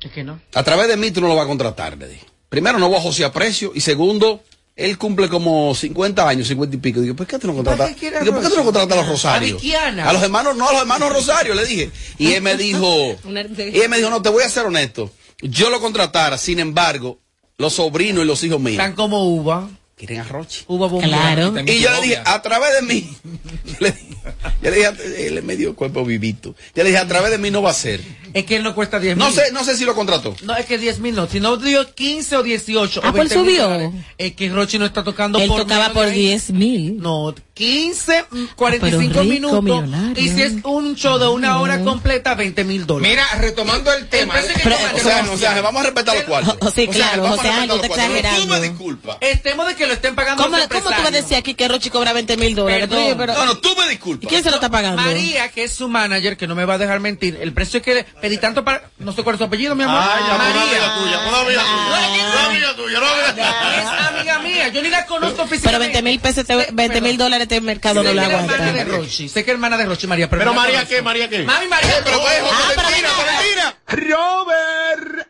[0.00, 0.40] Es que no.
[0.54, 2.26] A través de mí tú no lo vas a contratar, le dije.
[2.48, 3.72] Primero, no bajo a precio.
[3.74, 4.42] Y segundo,
[4.74, 7.00] él cumple como 50 años, 50 y pico.
[7.00, 7.94] Digo, ¿por qué tú no contratas?
[8.00, 9.62] Digo, ¿por qué tú no contratas a los Rosarios?
[10.04, 11.90] A los hermanos, no, a los hermanos Rosario, le dije.
[12.16, 15.10] Y él me dijo, y él me dijo, no, te voy a ser honesto.
[15.42, 17.18] Yo lo contratara, sin embargo,
[17.58, 18.78] los sobrinos y los hijos míos.
[18.78, 19.68] Están como uva.
[19.98, 20.62] Quieren a Rochi.
[20.68, 21.54] Uva Claro.
[21.66, 23.10] Y yo le dije, a través de mí.
[23.66, 24.06] Yo le dije,
[24.62, 26.54] yo le dije, él es medio cuerpo vivito.
[26.74, 28.00] Yo le dije, a través de mí no va a ser.
[28.32, 29.24] Es que él no cuesta 10 mil.
[29.24, 30.36] No sé, no sé si lo contrató.
[30.44, 31.26] No, es que 10 mil no.
[31.26, 33.62] Si no dio 15 o 18 Ah, o pues 20 mil subió.
[33.64, 36.18] dólares, Es que Rochi no está tocando Él por tocaba menos por de ahí.
[36.28, 36.96] 10 mil.
[36.98, 39.62] No, 15, mm, 45 rico, minutos.
[39.64, 40.22] millonario.
[40.24, 43.10] Y si es un show de una hora completa, 20 mil dólares.
[43.10, 44.34] Mira, retomando el tema.
[44.62, 46.56] Pero- O sea, o sea, vamos a respetar los cuartos.
[46.60, 48.08] O- sí, claro, vamos a José Ángel, respetar los está cuartos.
[48.08, 48.54] Pero Tú exagerando.
[48.54, 49.16] me disculpas.
[49.20, 51.24] Estemos de que lo estén pagando ¿Cómo, los ¿Cómo tú vas a empresarios.
[51.24, 52.86] decir aquí que Rochi cobra 20 mil dólares?
[52.88, 53.04] Perdón.
[53.04, 54.28] Oye, pero- No, no, tú me ¿Y disculpas.
[54.28, 55.02] quién se lo está pagando?
[55.02, 57.84] María, que es su manager, que no me va a dejar mentir, el precio es
[57.84, 58.88] que pedí tanto para...
[58.98, 60.00] No sé cuál es su apellido, mi amor.
[60.00, 60.94] Ay, ya, una amiga María.
[60.94, 62.28] tuya, una amiga tuya.
[62.38, 63.82] Una amiga tuya, una amiga tuya.
[63.82, 65.78] Es amiga mía, yo ni la conozco Pero físicamente.
[65.88, 68.56] 20 mil pesos, te- 20 mil dólares este mercado no Sé lo que es hermana
[68.72, 68.96] de aguanta.
[68.96, 70.84] Rochi, sé que es hermana de Rochi, María, pero, Pero no la María.
[70.86, 71.02] ¿qué?
[71.02, 71.42] María, ¿qué?
[71.42, 72.00] Mami, María.
[72.04, 73.08] Pero pues, Ah, pero Valentina.
[73.86, 74.14] Valentina.
[74.14, 75.28] Robert.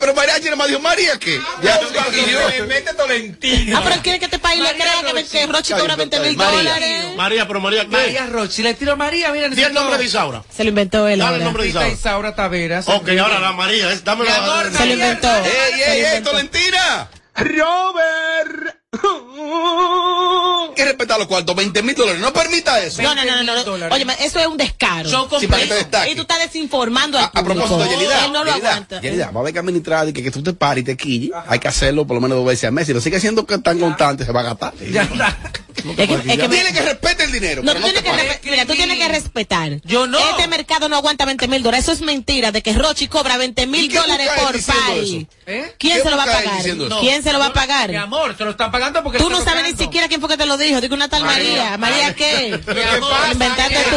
[0.00, 1.40] Pero Mariachi nada más dijo, María, ¿qué?
[1.60, 3.76] Ya tú Le mete Tolentino.
[3.76, 5.72] Ah, pero él quiere que este país le María crea que, Rochi.
[5.74, 6.56] cobra 20 mil María.
[6.56, 7.04] dólares.
[7.16, 7.88] María, pero María, ¿qué?
[7.88, 10.44] María Rochi, le tiro a María, mira, Di el nombre de Isaura.
[10.54, 11.88] Se lo inventó él Dale el nombre de Isaura.
[11.88, 12.88] Isaura Taveras.
[12.88, 14.70] Ok, ahora la María, dame la...
[14.70, 15.28] Se lo inventó.
[15.34, 16.32] ¡Ey, Se lo ey, ey, inventó.
[16.32, 17.10] Valentina!
[17.34, 18.77] Robert.
[20.74, 22.20] Que respetar los cuartos, 20 mil dólares.
[22.20, 23.02] No permita eso.
[23.02, 23.76] No, no, no, no.
[23.76, 23.94] no.
[23.94, 25.08] Oye, eso es un descaro.
[25.08, 25.74] Sí, para que te completo.
[25.74, 26.10] destaque.
[26.12, 29.00] Y tú estás desinformando al A, a propósito, Yelida, Él no lo Yelida, aguanta.
[29.00, 31.30] Yelida, va a haber que administrar y que, que tú te pares y te quilles.
[31.46, 32.86] Hay que hacerlo por lo menos dos veces al mes.
[32.86, 34.74] Si lo sigue haciendo tan constante, se va a gastar.
[34.90, 35.36] Ya está.
[35.78, 37.62] Es que, es que me- Tiene que respetar el dinero.
[37.62, 39.80] No, pero tú no tienes que, mira, tú tienes que respetar.
[39.84, 40.18] Yo no.
[40.18, 41.84] Este mercado no aguanta 20 mil dólares.
[41.84, 45.26] Eso es mentira de que Rochi cobra 20 ¿Y mil dólares por país.
[45.46, 45.74] ¿Eh?
[45.78, 46.62] ¿Quién ¿Qué se lo va a pagar?
[47.00, 47.88] ¿Quién se lo va a pagar?
[47.90, 50.36] Mi amor, te lo están pagando porque Tú no sabes ni siquiera quién fue que
[50.36, 50.80] te lo dijo.
[50.80, 51.76] Digo una tal María.
[51.78, 52.60] ¿María qué?
[53.32, 53.96] Inventaste tú.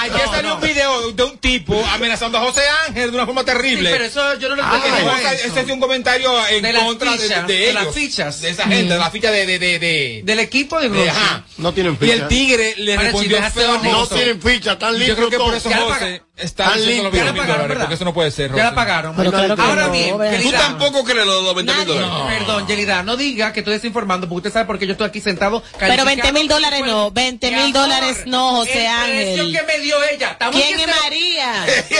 [0.00, 3.90] Ayer salió un video de un tipo amenazando a José Ángel de una forma terrible.
[3.90, 7.70] pero eso yo no lo Ah, ese es un comentario en contra de- fichas, de,
[7.70, 8.40] ellos, las fichas.
[8.40, 11.09] de esa gente, de la ficha de, de, de, de- Del equipo de.
[11.10, 11.44] Ajá.
[11.58, 12.28] No tienen Y el ficha.
[12.28, 15.54] tigre le respondió chicos, feo a No tienen ficha, están Yo limpios creo que por
[15.54, 17.12] eso José está Están diciendo los limpios.
[17.12, 17.80] 20 Ya la mil pagaron, dólares, ¿verdad?
[17.84, 19.16] porque eso no puede ser, Ya la pagaron.
[19.16, 20.36] Pero claro que Ahora no, bien, vean.
[20.36, 22.10] Tú Yelida, tampoco crees los los 20 mil dólares.
[22.38, 25.20] Perdón, Yelida, no diga que estoy desinformando porque usted sabe por qué yo estoy aquí
[25.20, 25.62] sentado.
[25.78, 29.34] Pero 20 mil dólares no, 20 Mi mil dólares no, José el Ángel.
[29.34, 30.38] precio que me dio ella.
[30.52, 31.66] ¿Quién es María?
[31.66, 31.96] ¡Ey, ey,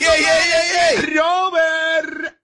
[0.00, 1.14] ey, ey, ey, ey!
[1.16, 2.39] ¡Robert!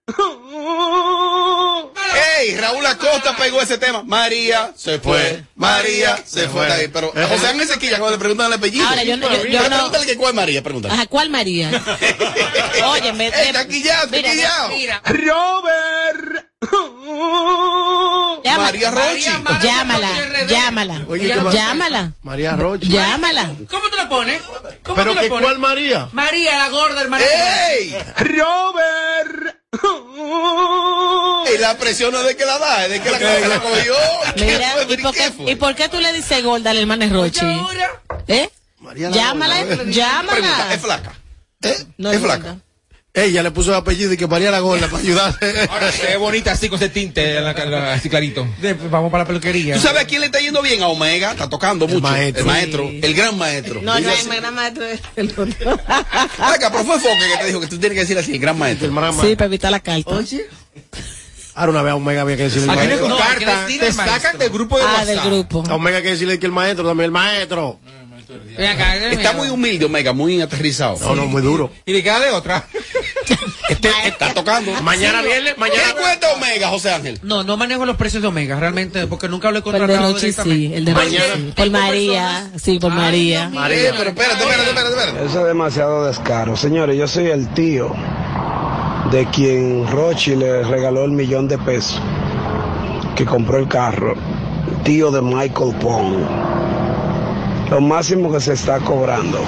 [2.39, 2.55] ¡Ey!
[2.55, 4.03] Raúl Acosta pegó ese tema.
[4.03, 5.43] María se fue.
[5.55, 6.65] María se fue.
[6.77, 8.87] Bien, Pero a José Ángel Sequilla, cuando le preguntan el apellido.
[8.87, 10.93] Ahora, yo no- yo- yo no- Pregúntale que cuál es María, pregúntale.
[10.93, 11.69] Ajá, ¿cuál María?
[12.91, 13.27] Oye, me...
[13.27, 14.69] ¡Ey, está quillado, está Mira, quillado!
[14.69, 15.01] mira.
[15.05, 16.45] ¡Robert!
[18.57, 19.21] María Rochi.
[19.61, 20.09] Llámala,
[20.47, 21.05] llámala.
[21.07, 21.27] Oye.
[21.53, 22.11] Llámala.
[22.23, 22.87] María Rocha.
[22.87, 23.51] Llámala.
[23.69, 24.41] ¿Cómo tú lo pones?
[24.83, 25.43] ¿Cómo ¿Pero tú lo que pones?
[25.45, 26.09] cuál María?
[26.13, 27.23] María, la gorda, hermana.
[27.69, 27.95] ¡Ey!
[28.17, 29.57] ¡Robert!
[31.53, 33.93] Y la presión no es de que la da, es de que la, la cogió.
[34.35, 34.73] Mira.
[34.89, 35.33] ¿y por, ¿Qué?
[35.47, 37.45] ¿y por qué tú le dices gorda al hermano Rochi?
[38.27, 38.49] ¿Eh?
[38.79, 39.75] María la Llámala, Gorda.
[39.75, 40.73] Pregunta, llámala.
[40.73, 41.13] es flaca.
[41.97, 42.57] No es es flaca.
[43.17, 45.67] Ella le puso el apellido y que María la Gorda para ayudarse.
[45.71, 48.47] Ahora se ve bonita así con ese tinte, la- la- así clarito.
[48.61, 49.73] de- vamos para la peluquería.
[49.75, 50.83] ¿Tú sabes a quién le está yendo bien?
[50.83, 51.99] A Omega, está tocando mucho.
[52.01, 52.41] maestro.
[52.41, 53.81] El maestro, el gran maestro.
[53.81, 54.85] No, no mi gran maestro.
[54.85, 55.73] es el otro.
[56.37, 58.57] Acá, pero fue Foque que te dijo que tú tienes que decir así, el gran
[58.57, 58.87] maestro.
[58.87, 60.11] El Sí, para evitar la carta.
[60.11, 60.45] Oye,
[61.55, 62.99] Ahora una vez a Omega había que decirle el maestro.
[62.99, 64.37] con No, que carta, decirle te al sacan maestro.
[64.37, 65.07] del grupo de Ah, WhatsApp.
[65.07, 65.63] del grupo.
[65.67, 67.79] A Omega hay que decirle que el maestro también, el maestro.
[68.57, 70.97] Ven acá, ven Está muy humilde, Omega, muy aterrizado.
[71.01, 71.71] No, no, muy duro.
[71.85, 72.65] Y le queda de otra.
[73.69, 74.71] Este, está tocando.
[74.81, 75.81] Mañana viernes, mañana.
[75.87, 77.19] ¿Qué cuesta Omega, José Ángel?
[77.21, 79.87] No, no manejo los precios de Omega, realmente, porque nunca lo he Pero el de
[79.87, 81.35] contratado Rochi sí, el de Rochi Mañana.
[81.35, 81.53] sí.
[81.53, 83.51] Por María, sí, por María.
[83.53, 85.25] Eh, pero espérate, espérate, espérate, espérate.
[85.25, 86.55] Eso es demasiado descaro.
[86.55, 87.93] Señores, yo soy el tío
[89.11, 92.01] de quien Rochi le regaló el millón de pesos
[93.17, 94.15] que compró el carro.
[94.85, 96.56] Tío de Michael Pong.
[97.69, 99.43] Lo máximo que se está cobrando,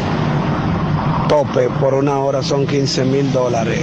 [1.30, 3.80] tope por una hora son 15 mil dólares.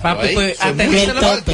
[0.00, 0.56] Papi, pues,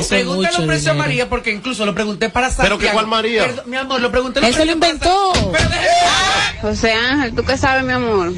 [0.08, 0.94] Pregúntale precios a.
[0.94, 2.78] María, porque incluso lo pregunté para Santiago.
[2.78, 3.42] ¿Pero que cuál María?
[3.46, 5.32] Perdón, mi amor, lo pregunté los Eso lo inventó.
[5.50, 8.32] Pero deje- José Ángel, ¿tú qué sabes, mi amor?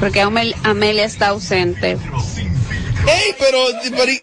[0.00, 1.92] Porque Amel- Amelia está ausente.
[1.92, 3.58] ¡Ey, pero...
[3.96, 4.22] pero y-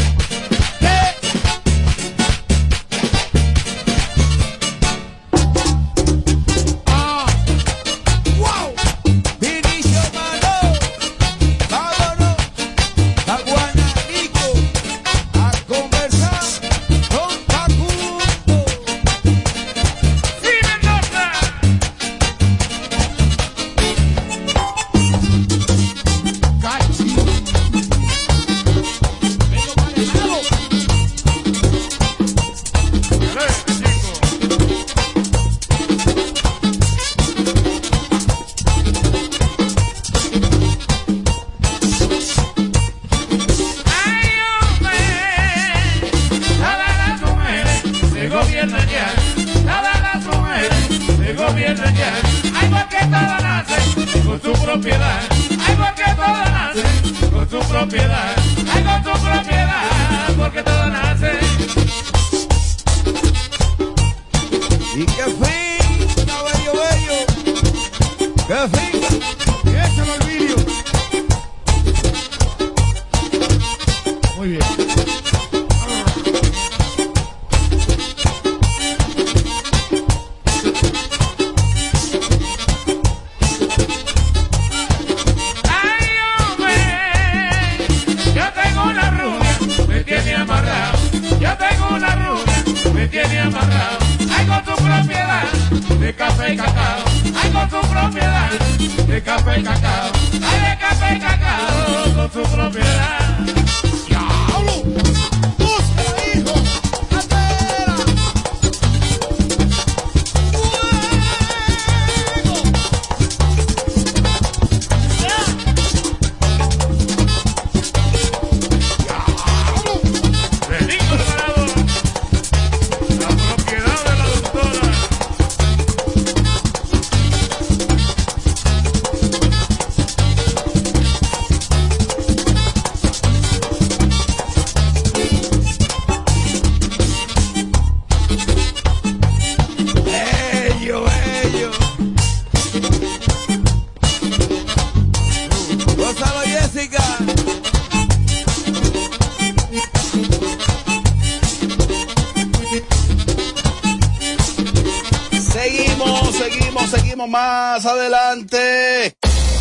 [157.80, 159.16] más adelante.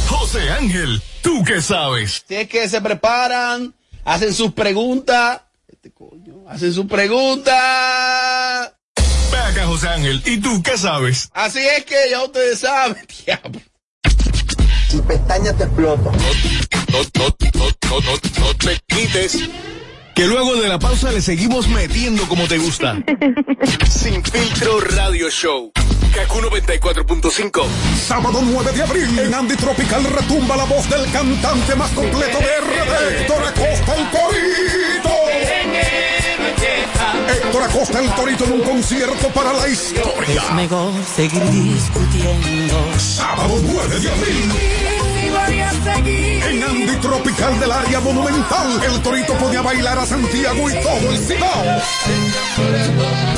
[0.09, 2.25] José Ángel, ¿tú qué sabes?
[2.27, 5.43] Si es que se preparan, hacen sus preguntas.
[5.69, 7.55] Este coño, hacen sus preguntas.
[9.31, 10.21] Ve acá, José Ángel.
[10.27, 11.31] ¿Y tú qué sabes?
[11.33, 13.61] Así es que ya ustedes saben, diablo.
[14.91, 16.11] Tu pestaña te explota.
[16.11, 19.39] No, no, no, no, no, no te quites.
[20.17, 23.01] Que luego de la pausa le seguimos metiendo como te gusta.
[23.89, 25.71] Sin filtro radio show.
[26.15, 27.67] Kaku 94.5.
[28.07, 32.61] Sábado 9 de abril en Andy Tropical retumba la voz del cantante más completo de
[32.61, 35.11] RD, Héctor Acosta el Torito.
[37.29, 40.43] Héctor Acosta el Torito en un concierto para la historia.
[40.55, 42.99] mejor seguir discutiendo.
[42.99, 44.98] Sábado 9 de abril.
[45.97, 51.11] En Andy Tropical del área monumental, el Torito ponía a bailar a Santiago y todo
[51.11, 51.65] el Cibao.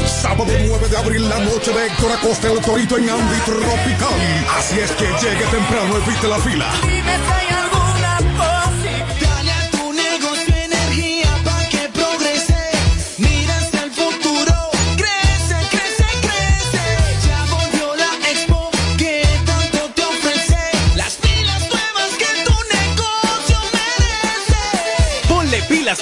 [0.07, 4.47] Sábado 9 de abril, la noche de Héctor Acosta el Torito en Andy Tropical.
[4.59, 6.67] Así es que llegue temprano, evite la fila.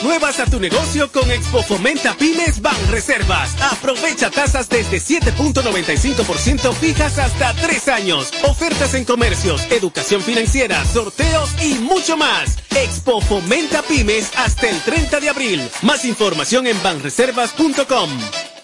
[0.08, 3.54] Nuevas a tu negocio con Expo Fomenta Pymes Ban Reservas.
[3.60, 8.32] Aprovecha tasas desde 7.95% fijas hasta 3 años.
[8.42, 12.56] Ofertas en comercios, educación financiera, sorteos y mucho más.
[12.74, 15.68] Expo Fomenta Pymes hasta el 30 de abril.
[15.82, 18.57] Más información en banreservas.com.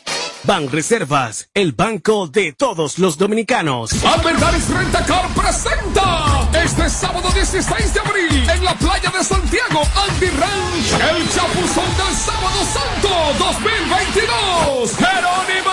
[0.46, 3.92] Banreservas, el banco de todos los dominicanos.
[4.04, 10.92] Alberdaris Rentacar presenta este sábado 16 de abril en la playa de Santiago, Andy Ranch,
[11.16, 13.08] el chapuzón del sábado santo
[13.38, 14.96] 2022.
[14.96, 15.72] Jerónimo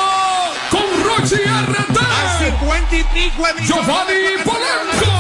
[0.70, 2.02] con Rochi RT.
[3.66, 5.14] Giovanni Polanco,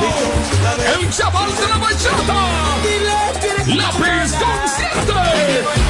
[0.97, 2.61] el chaval de la bachata.
[3.67, 5.80] Lápiz consciente.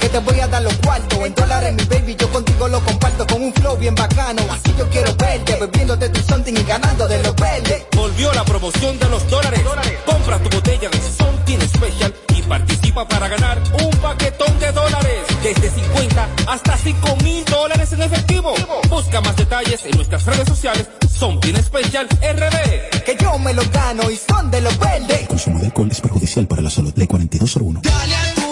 [0.00, 3.26] Que te voy a dar los cuartos En dólares mi baby, yo contigo lo comparto
[3.26, 7.22] Con un flow bien bacano, así yo quiero verte Bebiéndote tu something y ganando de
[7.22, 9.60] los verdes Volvió la promoción de los dólares.
[10.04, 15.24] Compra tu botella de Something Special y participa para ganar un paquetón de dólares.
[15.42, 18.54] Desde 50 hasta 5 mil dólares en efectivo.
[18.90, 20.88] Busca más detalles en nuestras redes sociales.
[21.10, 23.04] Something Special RD.
[23.04, 26.00] Que yo me lo gano y son de los verdes El consumo de alcohol es
[26.00, 26.92] perjudicial para la salud.
[26.96, 27.80] Ley 4201.
[27.82, 28.43] Dale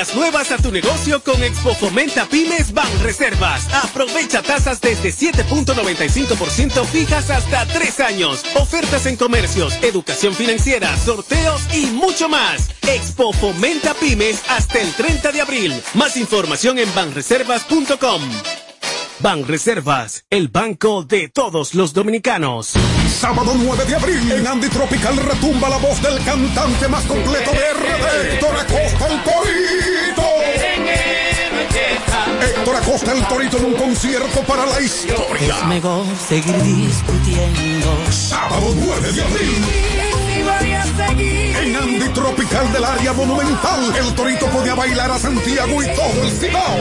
[0.00, 3.68] Pilas nuevas a tu negocio con Expo Fomenta Pymes Ban Reservas.
[3.84, 8.42] Aprovecha tasas desde 7.95% fijas hasta 3 años.
[8.54, 12.70] Ofertas en comercios, educación financiera, sorteos y mucho más.
[12.88, 15.82] Expo Fomenta Pymes hasta el 30 de abril.
[15.92, 18.22] Más información en banreservas.com.
[19.22, 22.72] Banreservas, el banco de todos los dominicanos.
[23.20, 27.58] Sábado 9 de abril en Andy Tropical retumba la voz del cantante más completo de
[27.58, 30.22] RD, Héctor Acosta el Torito.
[32.40, 35.54] Héctor Acosta el Torito en un concierto para la historia.
[35.54, 37.98] Es mejor seguir discutiendo.
[38.10, 39.90] Sábado 9 de abril.
[41.62, 46.30] En Andy Tropical del área monumental, el Torito podía bailar a Santiago y todo el
[46.32, 46.76] Cibao.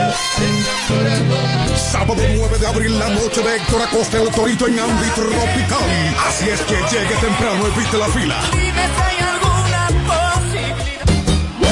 [1.92, 6.16] Sábado 9 de abril, la noche de Héctor Acosta el Torito en Andy Tropical.
[6.28, 8.40] Así es que llegue temprano, evite la fila.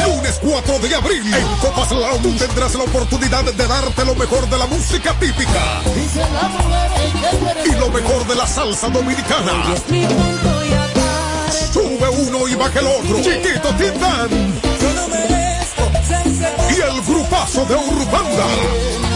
[0.08, 4.58] Lunes 4 de abril, en Copas Lounge tendrás la oportunidad de darte lo mejor de
[4.58, 5.82] la música típica
[7.66, 9.76] y lo mejor de la salsa dominicana.
[11.72, 13.22] Sube uno y baja el otro.
[13.22, 14.30] Chiquito Titán.
[16.72, 19.07] Y el grupazo de Urbanda.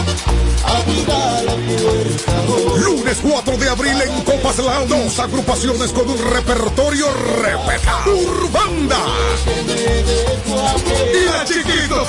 [2.78, 4.88] Lunes 4 de abril en Copas Lounge.
[4.88, 7.06] Dos agrupaciones con un repertorio
[7.42, 8.14] respetado.
[8.14, 8.96] Urbanda.
[11.12, 12.06] Y la Chiquito.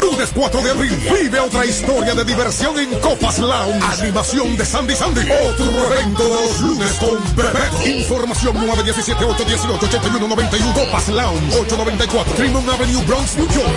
[0.00, 3.84] Lunes 4 de abril, vive otra historia de diversión en Copas Lounge.
[4.00, 5.22] Animación de Sandy Sandy.
[5.22, 6.22] Otro evento
[6.60, 7.82] lunes con Bebeto.
[7.86, 10.72] Información 917-818-8191.
[10.74, 12.34] Copas Lounge 894.
[12.34, 13.74] Tremont Avenue, Bronx, New York.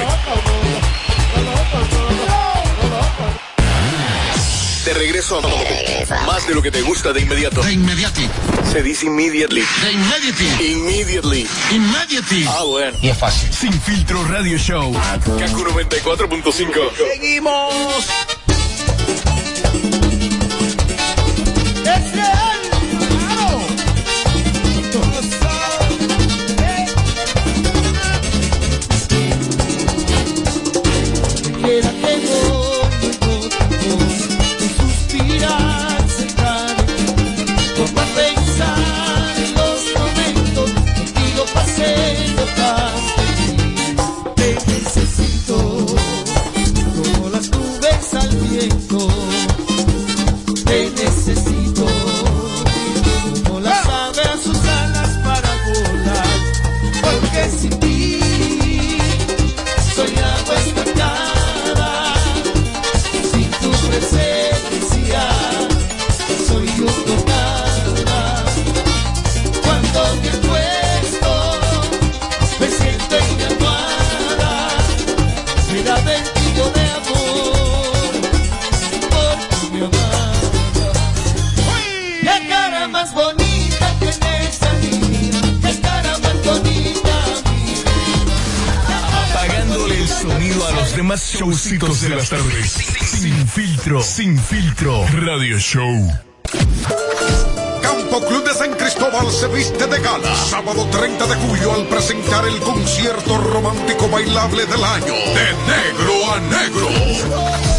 [4.86, 7.63] De regreso a más de lo que te gusta de inmediato.
[7.63, 8.30] De inmediati.
[8.70, 9.63] Se dice immediately.
[9.82, 10.72] De immediati.
[10.72, 11.48] Immediately.
[11.72, 12.46] Immediati.
[12.50, 12.98] Ah, bueno.
[13.01, 13.53] Y es fácil.
[13.53, 14.94] Sin filtro radio show.
[14.94, 16.92] Kaku 94.5.
[17.13, 17.74] Seguimos.
[95.74, 96.08] Show.
[97.82, 100.36] Campo Club de San Cristóbal se viste de gala.
[100.36, 105.13] Sábado 30 de julio al presentar el concierto romántico bailable del año.
[105.13, 106.89] De negro a negro.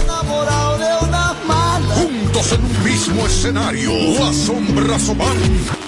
[0.02, 1.94] enamorado de una mala.
[1.94, 3.92] Juntos en un mismo escenario.
[4.18, 5.38] La Sombra Sobán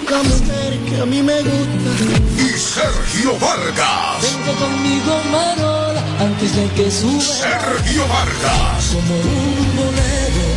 [0.09, 1.89] La mujer que a mí me gusta.
[2.37, 4.21] y Sergio Vargas.
[4.21, 7.21] Venga conmigo, Marola, antes de que suba.
[7.21, 8.93] Sergio Vargas.
[8.93, 10.56] Como un bolero,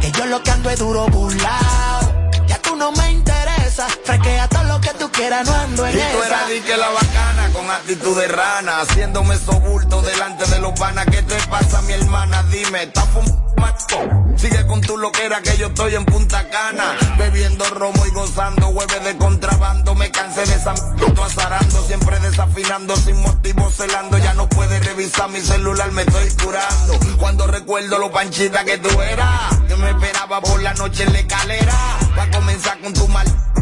[0.00, 2.30] Que yo lo que ando es duro burlao.
[2.46, 3.86] Ya tú no me interesa.
[4.04, 6.88] Fresquea todo lo que tú quieras, no ando en Y tú eras di que la
[6.90, 11.06] bacana con actitud de rana, haciéndome sobulto delante de los panas.
[11.06, 12.42] ¿Qué te pasa, mi hermana?
[12.44, 13.49] Dime, ¿estás fumando?
[14.36, 19.00] Sigue con tu loquera que yo estoy en Punta Cana, bebiendo romo y gozando, hueve
[19.00, 19.94] de contrabando.
[19.94, 20.72] Me cansé de esa
[21.22, 24.16] azarando, siempre desafinando, sin motivo celando.
[24.18, 26.98] Ya no puedes revisar mi celular, me estoy curando.
[27.18, 31.18] Cuando recuerdo lo panchita que tú eras, que me esperaba por la noche en la
[31.18, 33.26] escalera, va a comenzar con tu mal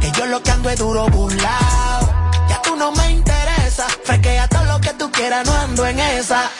[0.00, 2.00] Que yo lo que ando es duro burlao.
[2.48, 3.86] Ya tú no me interesa.
[4.04, 6.50] Fresquea todo lo que tú quieras, no ando en esa.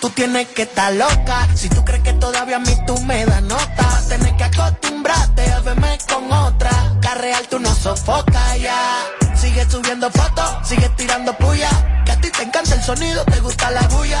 [0.00, 1.46] Tú tienes que estar loca.
[1.54, 5.52] Si tú crees que todavía a mí tú me das nota, vas tener que acostumbrarte
[5.52, 6.70] a verme con otra.
[7.02, 9.04] Carreal tú no sofocas ya.
[9.36, 11.68] Sigue subiendo fotos, sigue tirando puya.
[12.06, 14.20] Que a ti te encanta el sonido, te gusta la bulla.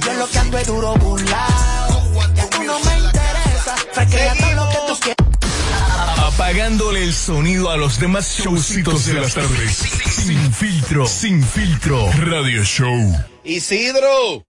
[0.00, 3.76] Que yo lo que ando es duro tú no me interesa.
[3.92, 5.38] Fresquea todo lo que tú quieras.
[6.18, 9.76] Apagándole el sonido a los demás showcitos de las tardes.
[10.08, 12.10] Sin filtro, sin filtro.
[12.12, 13.16] Radio Show.
[13.44, 14.44] Isidro.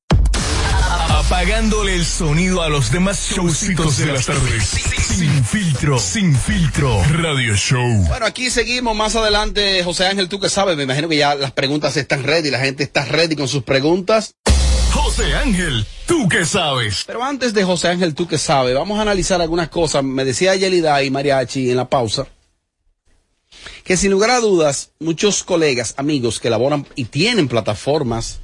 [1.09, 4.63] Apagándole el sonido a los demás showcitos de las tardes.
[4.65, 7.03] Sin filtro, sin filtro.
[7.09, 8.05] Radio Show.
[8.07, 9.83] Bueno, aquí seguimos más adelante.
[9.83, 12.83] José Ángel, tú que sabes, me imagino que ya las preguntas están ready, la gente
[12.83, 14.35] está ready con sus preguntas.
[14.91, 17.03] José Ángel, tú que sabes.
[17.05, 20.03] Pero antes de José Ángel, tú que sabes, vamos a analizar algunas cosas.
[20.03, 22.27] Me decía Yelida y Mariachi en la pausa
[23.83, 28.39] que sin lugar a dudas, muchos colegas, amigos que elaboran y tienen plataformas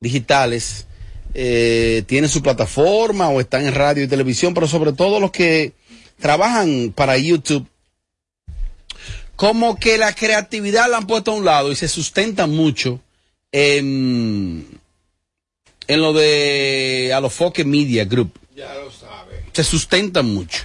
[0.00, 0.86] digitales,
[1.34, 5.72] eh, tienen su plataforma o están en radio y televisión, pero sobre todo los que
[6.18, 7.66] trabajan para YouTube,
[9.36, 13.00] como que la creatividad la han puesto a un lado y se sustentan mucho
[13.52, 14.66] en,
[15.88, 18.38] en lo de Alofoque Media Group.
[18.54, 19.44] Ya lo sabe.
[19.52, 20.64] Se sustentan mucho.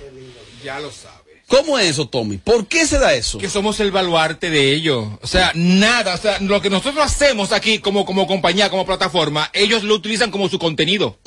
[0.63, 1.13] Ya lo sabe.
[1.47, 2.38] ¿Cómo es eso, Tommy?
[2.38, 3.38] ¿Por qué se da eso?
[3.38, 5.07] Que somos el baluarte de ellos.
[5.21, 6.15] O sea, nada.
[6.15, 10.31] O sea, lo que nosotros hacemos aquí como, como compañía, como plataforma, ellos lo utilizan
[10.31, 11.19] como su contenido.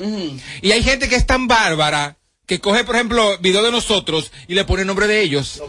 [0.61, 4.53] Y hay gente que es tan bárbara que coge, por ejemplo, video de nosotros y
[4.55, 5.61] le pone el nombre de ellos.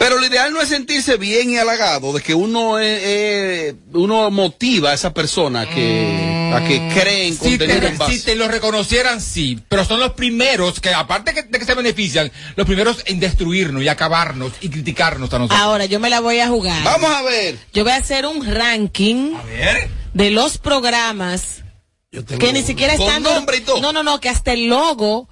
[0.00, 2.98] Pero lo ideal no es sentirse bien y halagado de que uno eh,
[3.68, 7.98] eh, uno motiva a esa persona a que, a que creen Si contenido te, en
[7.98, 8.18] base.
[8.18, 9.60] si te lo reconocieran, sí.
[9.68, 13.80] Pero son los primeros que, aparte que- de que se benefician, los primeros en destruirnos
[13.84, 15.60] y acabarnos y criticarnos a nosotros.
[15.60, 16.82] Ahora, yo me la voy a jugar.
[16.82, 17.58] Vamos a ver.
[17.72, 19.34] Yo voy a hacer un ranking
[20.14, 21.62] de los programas
[22.40, 23.22] que ni siquiera Con están.
[23.22, 23.80] nombre y todo.
[23.80, 25.28] No, no, no, que hasta el logo.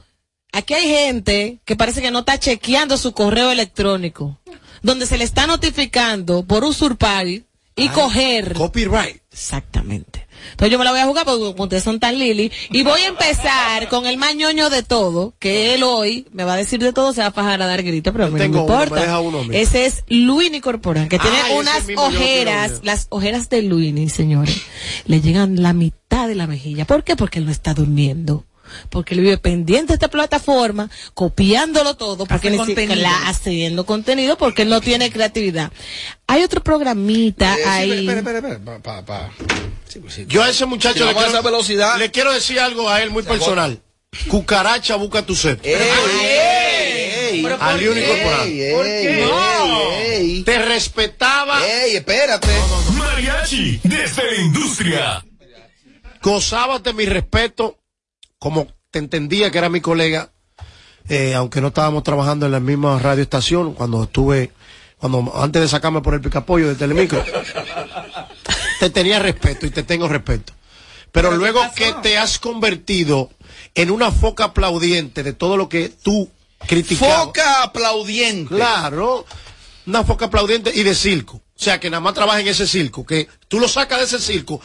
[0.54, 4.38] Aquí hay gente que parece que no está chequeando su correo electrónico,
[4.82, 8.52] donde se le está notificando por usurpar y coger.
[8.52, 9.20] Copyright.
[9.32, 10.28] Exactamente.
[10.52, 12.52] Entonces yo me la voy a jugar porque ustedes son tan lili.
[12.70, 16.52] Y voy a empezar con el más ñoño de todo, que él hoy me va
[16.52, 19.18] a decir de todo, se va a fajar a dar gritos, pero no uno, importa.
[19.18, 23.62] uno, ese es Luini Corporán, que tiene Ay, ese unas yo ojeras, las ojeras de
[23.62, 24.62] Luini, señores,
[25.06, 26.84] le llegan la mitad de la mejilla.
[26.84, 27.16] ¿Por qué?
[27.16, 28.44] Porque él no está durmiendo.
[28.90, 33.09] Porque él vive pendiente de esta plataforma, copiándolo todo, porque siquiera contenido.
[33.27, 35.70] haciendo contenido, porque él no tiene creatividad.
[36.27, 37.90] Hay otro programita Eh, sí, ahí.
[38.09, 39.31] espera, espera, espera, pa- pa- pa.
[39.88, 40.24] Sí, pues sí.
[40.29, 41.98] Yo a ese muchacho Si le, a quiero, esa velocidad.
[41.98, 43.81] le quiero decir algo a él muy personal.
[44.29, 45.59] Cucaracha, busca tu sed.
[45.64, 47.44] ¡Ey!
[47.61, 48.44] A León Incorporado.
[50.44, 52.48] Te respetaba, ¡Ey, espérate!
[52.96, 55.24] Mariachi, desde la industria.
[56.22, 57.79] gozábate mi respeto,
[58.44, 60.30] como te entendía que era mi colega,
[61.09, 64.52] eh, aunque no estábamos trabajando en la misma radioestación, cuando estuve,
[64.98, 67.24] cuando antes de sacarme por el picapollo de Telemicro,
[68.80, 70.52] te tenía respeto y te tengo respeto.
[71.11, 73.30] Pero luego que te has convertido
[73.74, 76.30] en una foca aplaudiente de todo lo que tú
[76.66, 77.24] criticabas.
[77.24, 78.54] Foca aplaudiente.
[78.54, 79.24] Claro,
[79.87, 81.38] una foca aplaudiente y de circo.
[81.38, 84.18] O sea, que nada más trabaja en ese circo, que tú lo sacas de ese
[84.18, 84.61] circo,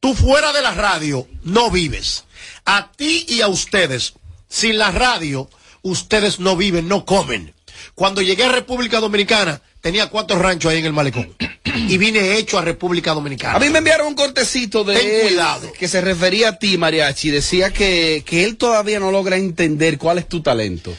[0.00, 2.24] tú fuera de la radio no vives.
[2.64, 4.14] A ti y a ustedes,
[4.48, 5.48] sin la radio,
[5.82, 7.54] ustedes no viven, no comen.
[7.94, 11.34] Cuando llegué a República Dominicana, tenía cuatro ranchos ahí en el malecón.
[11.64, 13.54] Y vine hecho a República Dominicana.
[13.54, 15.72] A mí me enviaron un cortecito de Ten él cuidado.
[15.72, 17.30] que se refería a ti, Mariachi.
[17.30, 20.94] Decía que, que él todavía no logra entender cuál es tu talento.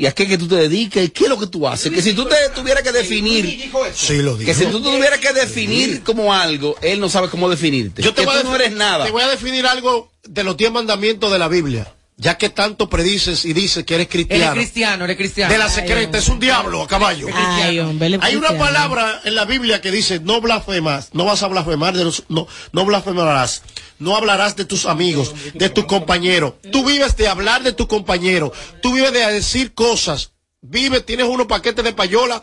[0.00, 1.90] Y a qué que tú te dedicas y qué es lo que tú haces.
[1.90, 4.46] Que si tú te tuvieras que definir, Sí, lo digo.
[4.46, 8.00] que si tú tuvieras que definir como algo, él no sabe cómo definirte.
[8.00, 9.06] Yo te que voy tú a no eres nada.
[9.06, 11.92] Te voy a definir algo de los diez mandamientos de la Biblia.
[12.20, 14.52] Ya que tanto predices y dices que eres cristiano.
[14.52, 15.52] cristiano, él es cristiano.
[15.52, 17.28] De la secreta, es un diablo a caballo.
[17.32, 18.58] Ay, hombre, Hay una cristiano.
[18.58, 22.48] palabra en la Biblia que dice, no blasfemas, no vas a blasfemar, de los, no,
[22.72, 23.62] no blasfemarás,
[24.00, 26.54] no hablarás de tus amigos, de tus compañeros.
[26.72, 28.52] Tú vives de hablar de tu compañero,
[28.82, 32.42] tú vives de decir cosas, vives, tienes unos paquetes de payola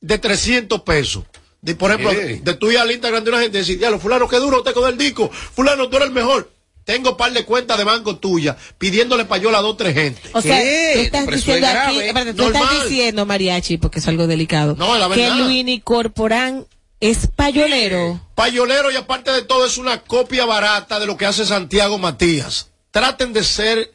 [0.00, 1.22] de 300 pesos.
[1.62, 4.28] De, por ejemplo, de tú ir al Instagram de una gente y decir, diablo, fulano,
[4.28, 5.30] qué duro te con el disco.
[5.30, 6.50] Fulano, tú eres el mejor.
[6.84, 10.20] Tengo par de cuentas de banco tuya pidiéndole payola a dos tres gente.
[10.32, 14.76] O sea, tú estás diciendo aquí, espérate, tú estás diciendo, Mariachi, porque es algo delicado,
[14.76, 15.30] No, la que.
[15.30, 16.66] Luini Corporán
[17.00, 18.20] es payolero.
[18.34, 22.68] Payolero y aparte de todo es una copia barata de lo que hace Santiago Matías.
[22.90, 23.92] Traten de ser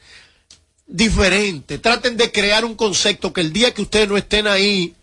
[0.87, 4.95] diferentes, traten de crear un concepto que el día que ustedes no estén ahí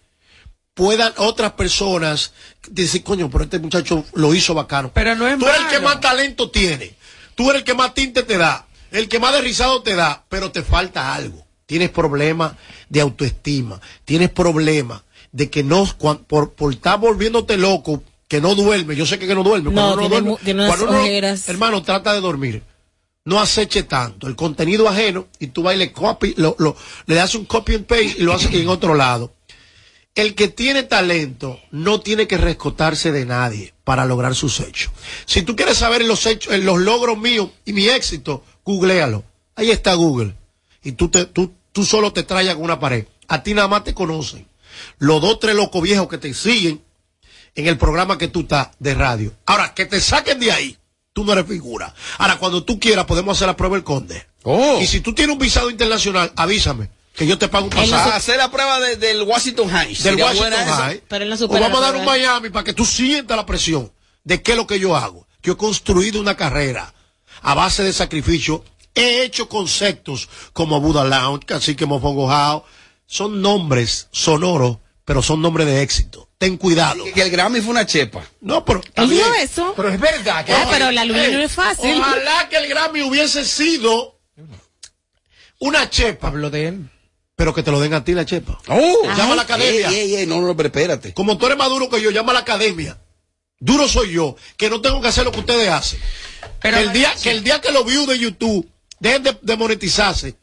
[0.74, 2.32] puedan otras personas
[2.68, 4.90] decir, coño, pero este muchacho lo hizo bacano.
[4.92, 5.78] Pero no es Tú eres el malo.
[5.78, 6.95] que más talento tiene,
[7.36, 10.50] tú eres el que más tinte te da, el que más derrizado te da, pero
[10.50, 11.46] te falta algo.
[11.66, 12.54] Tienes problemas
[12.88, 15.84] de autoestima, tienes problemas de que no,
[16.28, 19.70] por, por estar volviéndote loco, que no duerme, yo sé que, que no duerme.
[19.70, 21.02] No, cuando uno tiene duerme- mu- tiene unas cuando uno-
[21.48, 22.62] hermano, trata de dormir.
[23.24, 27.14] No aceche tanto el contenido ajeno y tú vas y le, copy, lo, lo- le
[27.16, 29.32] das un copy and paste y lo haces en otro lado.
[30.16, 34.90] El que tiene talento no tiene que rescotarse de nadie para lograr sus hechos.
[35.26, 39.24] Si tú quieres saber los hechos, eh, los logros míos y mi éxito, googlealo.
[39.54, 40.34] Ahí está Google.
[40.82, 43.06] Y tú, te, tú, tú solo te trayas con una pared.
[43.28, 44.46] A ti nada más te conocen.
[44.98, 46.80] Los dos, tres locos viejos que te siguen
[47.54, 49.34] en el programa que tú estás de radio.
[49.44, 50.78] Ahora, que te saquen de ahí,
[51.12, 51.94] tú no eres figura.
[52.16, 54.26] Ahora, cuando tú quieras, podemos hacer la prueba del conde.
[54.80, 58.10] Y si tú tienes un visado internacional, avísame, que yo te pago un no pasaje.
[58.12, 59.94] hacer la prueba de- del Washington High.
[59.96, 60.66] Del Washington.
[60.66, 61.02] High.
[61.08, 62.04] Pero él no O vamos a dar un.
[62.04, 63.90] Miami para que tú sientas la presión
[64.24, 65.26] de qué es lo que yo hago.
[65.42, 66.92] Yo he construido una carrera
[67.42, 68.64] a base de sacrificio.
[68.94, 72.62] He hecho conceptos como Buda Lounge, Cacique Mofongo House.
[73.06, 76.28] Son nombres sonoros, pero son nombres de éxito.
[76.38, 77.04] Ten cuidado.
[77.14, 78.22] Que el Grammy fue una chepa.
[78.40, 78.82] No, pero.
[78.94, 79.72] También- eso.
[79.76, 81.98] Pero es verdad que Ah, pero la luna no es fácil.
[81.98, 84.18] Ojalá que el Grammy hubiese sido
[85.60, 86.28] una chepa.
[86.28, 86.90] Hablo de él.
[87.36, 88.58] Pero que te lo den a ti la chepa.
[88.68, 89.90] Oh, llama a la academia.
[89.90, 91.12] Ey, ey, ey, no, no, pero espérate.
[91.12, 92.98] Como tú eres más duro que yo, llama a la academia.
[93.58, 96.00] Duro soy yo, que no tengo que hacer lo que ustedes hacen.
[96.60, 98.68] Pero que, el día, que el día que los views de YouTube
[98.98, 100.36] dejen de, de monetizarse,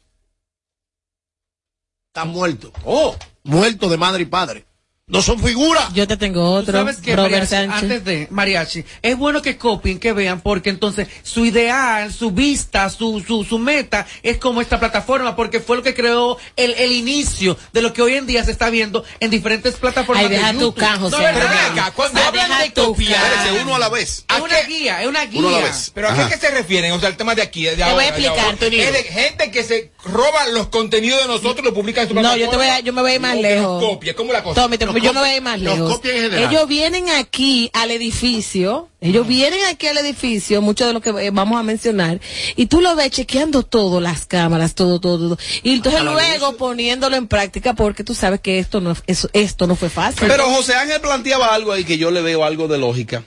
[2.07, 2.71] están muertos.
[2.85, 4.65] Oh, muertos de madre y padre.
[5.05, 5.93] No son figuras.
[5.93, 7.49] Yo te tengo otro, ¿Sabes qué, Robert Mariachi?
[7.49, 7.81] Sánchez.
[7.83, 12.89] Antes de Mariachi, es bueno que copien, que vean, porque entonces su ideal, su vista,
[12.89, 16.93] su, su, su meta es como esta plataforma, porque fue lo que creó el, el
[16.93, 20.23] inicio de lo que hoy en día se está viendo en diferentes plataformas.
[20.23, 20.75] Ay, de deja tu YouTube.
[20.79, 21.29] cajo, No, José.
[21.33, 23.21] pero Acá, cuando Ah, hablan de copiar,
[23.61, 24.23] uno a la vez.
[24.33, 25.39] es una guía, es una guía.
[25.41, 25.91] Uno a la vez.
[25.93, 26.29] Pero ¿a Ajá.
[26.29, 26.93] qué, qué se refieren?
[26.93, 28.39] O sea, el tema de aquí, de voy a ahora, de explicar.
[28.39, 28.57] ahora.
[28.61, 32.13] Es de gente que se roba los contenidos de nosotros y lo publica en su
[32.13, 33.83] No, yo te voy a, yo me voy a ir más lejos.
[33.83, 34.15] copia.
[34.15, 34.61] ¿Cómo la cosa?
[34.61, 36.01] Tommy, te- Nos yo me copia- voy a ir más lejos.
[36.49, 41.29] Ellos vienen aquí al edificio, ellos vienen aquí al edificio, mucho de lo que eh,
[41.31, 42.19] vamos a mencionar,
[42.55, 45.37] y tú lo ves chequeando todo, las cámaras, todo, todo, todo.
[45.63, 49.67] Y entonces Hasta luego poniéndolo en práctica porque tú sabes que esto no, eso- esto
[49.67, 50.27] no fue fácil.
[50.27, 53.23] Pero José Ángel planteaba algo ahí que yo le veo algo de lógica.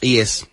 [0.00, 0.46] Y es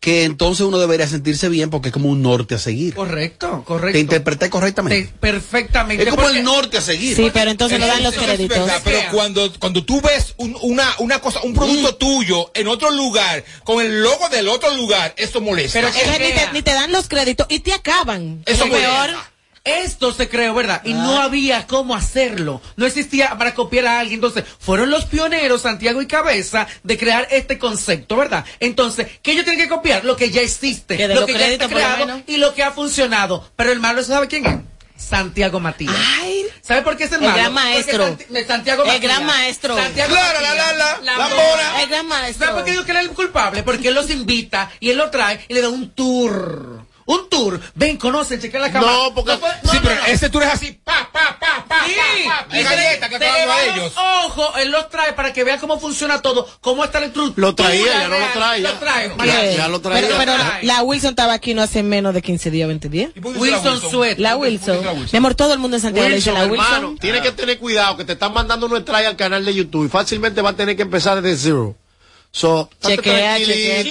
[0.00, 2.94] que entonces uno debería sentirse bien porque es como un norte a seguir.
[2.94, 3.92] Correcto, correcto.
[3.92, 5.02] Te interpreté correctamente.
[5.02, 6.02] Te- perfectamente.
[6.04, 7.14] es como porque- el norte a seguir.
[7.16, 8.58] Sí, pero entonces no dan los créditos.
[8.58, 12.90] verdad, pero cuando, cuando tú ves un- una, una cosa, un producto tuyo en otro
[12.90, 15.78] lugar, con el logo del otro lugar, eso molesta.
[15.78, 18.42] Pero Entonces ni te, ni te dan los créditos y te acaban.
[18.46, 19.10] Eso Es peor.
[19.64, 20.80] Esto se creó, ¿verdad?
[20.84, 20.96] Y Ah.
[20.96, 22.62] no había cómo hacerlo.
[22.76, 24.16] No existía para copiar a alguien.
[24.18, 28.44] Entonces, fueron los pioneros, Santiago y Cabeza, de crear este concepto, ¿verdad?
[28.58, 30.04] Entonces, ¿qué ellos tienen que copiar?
[30.04, 32.22] Lo que ya existe, Que lo que ya está lo creado menos.
[32.26, 33.50] y lo que ha funcionado.
[33.56, 34.56] Pero el malo, ¿sabe quién es?
[34.96, 35.94] Santiago Matías.
[36.20, 37.36] Ay, ¿Sabe por qué es el El malo?
[37.36, 38.06] gran maestro.
[38.06, 39.02] Porque Santi- Santiago El Matías.
[39.02, 39.76] gran maestro.
[39.76, 40.56] Santiago La, la, Matías.
[40.56, 41.28] la, la, la, Lambona.
[41.36, 41.82] Lambona.
[41.82, 42.46] el gran maestro.
[42.46, 43.62] ¿Sabe por qué digo que él es el culpable?
[43.62, 46.84] Porque él los invita y él lo trae y le da un tour.
[47.10, 47.60] Un tour.
[47.74, 48.92] Ven, conocen, chequen la cámara.
[48.92, 50.06] No, porque- sí, no, pero no, no.
[50.06, 51.94] ese tú eres así, pa, pa, pa, pa, Sí,
[52.28, 53.76] pa, pa, y galleta que dando a ellos.
[53.78, 57.48] los ojos, él los trae para que vea cómo funciona todo, cómo está la estructura.
[57.48, 58.70] Lo traía, ya no lo trae, ya.
[58.72, 59.12] Lo trae.
[59.26, 60.00] Ya, ya lo traía.
[60.06, 60.66] Pero, pero Ay.
[60.66, 63.10] la Wilson estaba aquí no hace menos de 15 días, 20 días.
[63.14, 64.18] ¿Y por qué dice la Wilson Sweat.
[64.18, 64.78] La Wilson.
[65.12, 66.98] Mi amor, todo el mundo en Santiago le dice Wilson, la hermano, Wilson.
[66.98, 70.42] tienes que tener cuidado que te están mandando nuestra al canal de YouTube y fácilmente
[70.42, 71.74] va a tener que empezar desde cero.
[72.32, 73.82] So, Chequea, chequea.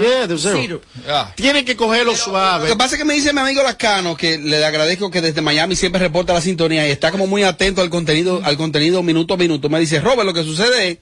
[0.00, 0.80] Yeah, de cero.
[1.06, 1.32] Ah.
[1.36, 2.66] Tienen que cogerlo Lo suave.
[2.68, 5.76] que pasa es que me dice mi amigo Lascano que le agradezco que desde Miami
[5.76, 9.36] siempre reporta la sintonía y está como muy atento al contenido, al contenido minuto a
[9.36, 9.68] minuto.
[9.68, 10.98] Me dice, Robert, lo que sucede es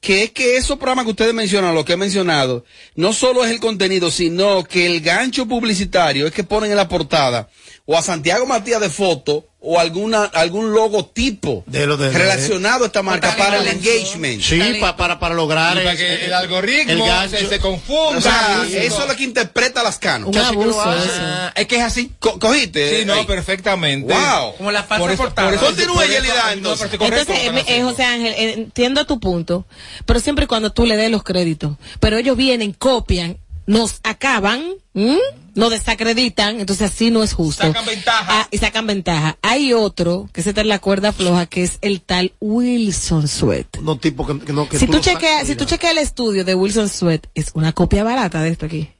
[0.00, 2.64] que es que esos programas que ustedes mencionan, lo que he mencionado,
[2.94, 6.86] no solo es el contenido, sino que el gancho publicitario es que ponen en la
[6.88, 7.48] portada
[7.86, 12.86] o a Santiago Matías de foto o alguna algún logotipo De lo de- relacionado a
[12.86, 14.40] esta marca Está para el engagement.
[14.40, 17.36] Sí, pa- para, para lograr para el- que el- el algoritmo el gancho.
[17.38, 18.18] se, se confunda.
[18.18, 19.02] O sea, Sí, eso no.
[19.04, 20.28] es lo que interpreta las canos.
[20.28, 22.12] Un abuso Ah, es que es así.
[22.20, 23.00] Co- ¿Cogiste?
[23.00, 23.24] Sí, no, Ey.
[23.24, 24.12] perfectamente.
[24.14, 24.56] Wow.
[24.56, 25.48] Como la falsa Por eso- portada.
[25.48, 26.88] por eso- Continúe, Yelida, entonces.
[26.92, 29.64] Entonces, eh, eh, José Ángel, eh, entiendo tu punto,
[30.04, 31.76] pero siempre y cuando tú le des los créditos.
[31.98, 34.62] Pero ellos vienen, copian, nos acaban,
[34.94, 35.18] ¿m?
[35.54, 37.66] nos desacreditan, entonces así no es justo.
[37.66, 38.26] Sacan ventaja.
[38.28, 39.38] Ah, y sacan ventaja.
[39.42, 43.78] Hay otro, que se está en la cuerda floja, que es el tal Wilson Sweat.
[43.78, 46.44] No, tipo que, que no, que Si tú, sacas, chequeas, si tú chequeas el estudio
[46.44, 48.90] de Wilson Sweat, es una copia barata de esto aquí.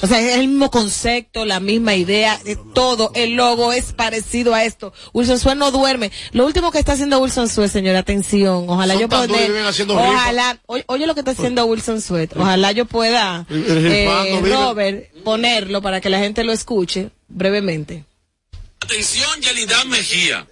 [0.00, 4.54] O sea, es el mismo concepto, la misma idea, eh, todo, el logo es parecido
[4.54, 4.92] a esto.
[5.12, 6.12] Wilson Sweat no duerme.
[6.32, 9.26] Lo último que está haciendo Wilson Sweat, señora, atención, ojalá Son yo pueda,
[9.88, 14.40] ojalá, oye, oye lo que está haciendo Wilson Sweat, ojalá yo pueda, eh.
[14.42, 18.04] Robert, ponerlo para que la gente lo escuche brevemente.
[18.80, 20.46] Atención, Yelida Mejía.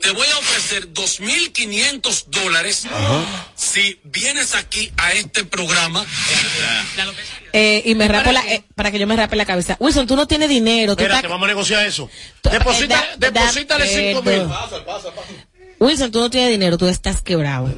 [0.00, 2.86] Te voy a ofrecer 2.500 dólares
[3.54, 6.04] si vienes aquí a este programa.
[7.52, 9.76] Eh, y me rapo la, eh, para que yo me rape la cabeza.
[9.80, 12.08] Wilson, tú no tienes dinero, tú Espérate, estás- vamos a negociar eso.
[12.42, 14.34] Deposita, eh, da- deposítale cinco mil.
[14.34, 14.52] perdón.
[15.78, 17.68] Wilson, tú no tienes dinero, tú estás quebrado.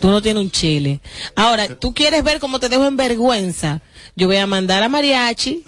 [0.00, 1.00] Tú no tienes un chile.
[1.34, 3.80] Ahora, tú quieres ver cómo te dejo en vergüenza.
[4.14, 5.64] Yo voy a mandar a Mariachi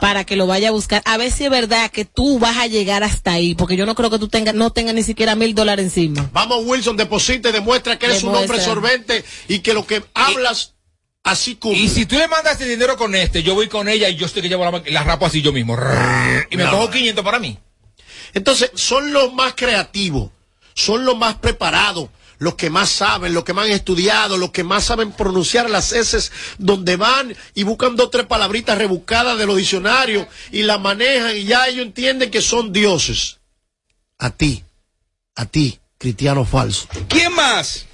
[0.00, 1.02] para que lo vaya a buscar.
[1.04, 3.54] A ver si es verdad que tú vas a llegar hasta ahí.
[3.54, 6.30] Porque yo no creo que tú tengas, no tengas ni siquiera mil dólares encima.
[6.32, 10.72] Vamos, Wilson, deposita y demuestra que eres un hombre solvente y que lo que hablas
[11.22, 11.82] así cumple.
[11.82, 14.24] Y si tú le mandas el dinero con este, yo voy con ella y yo
[14.26, 15.76] estoy que llevo la, la rapo así yo mismo.
[16.50, 16.70] Y me No.
[16.70, 17.58] cojo 500 para mí.
[18.34, 20.30] Entonces, son los más creativos,
[20.74, 22.08] son los más preparados,
[22.42, 25.92] los que más saben, los que más han estudiado, los que más saben pronunciar las
[25.92, 30.80] S donde van y buscan dos o tres palabritas rebuscadas de los diccionarios y las
[30.80, 33.38] manejan y ya ellos entienden que son dioses.
[34.18, 34.64] A ti,
[35.36, 36.88] a ti, cristiano falso.
[37.08, 37.86] ¿Quién más?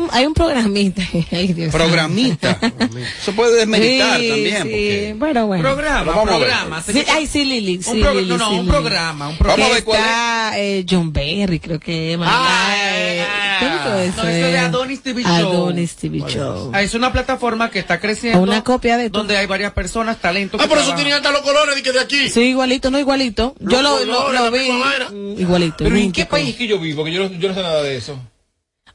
[0.00, 1.02] Hay un, hay un programita.
[1.32, 2.58] Ay, Dios Programita.
[3.20, 4.56] Eso puede desmeritar Sí, también.
[4.56, 4.62] sí.
[4.62, 5.14] Porque...
[5.18, 5.62] Bueno, bueno.
[5.62, 6.48] Programa, Pero vamos a ver.
[6.48, 6.82] programa.
[6.82, 7.82] Sí, ay, sí, Lili.
[7.82, 9.74] Sí, Un pro- Lili, no, no, sí, un programa, un Vamos a programa.
[9.74, 10.06] ver cuál es.
[10.06, 12.18] Está eh, John Berry, creo que.
[12.22, 13.24] Ah, eh,
[13.60, 14.28] ¿qué dijo no, eso?
[14.28, 15.32] es de Adonis TV Show.
[15.32, 16.70] Adonis TV Show.
[16.74, 18.40] Ah, Es una plataforma que está creciendo.
[18.40, 20.60] Una copia de Donde hay varias personas, talentos.
[20.62, 22.28] Ah, por eso tenían hasta los colores de, que de aquí.
[22.30, 23.54] Sí, igualito, no igualito.
[23.60, 23.98] Yo lo,
[24.50, 24.70] vi
[25.40, 25.76] igualito.
[25.84, 27.04] Pero ¿en qué país que yo vivo?
[27.04, 28.18] Que yo no, yo no sé nada de eso.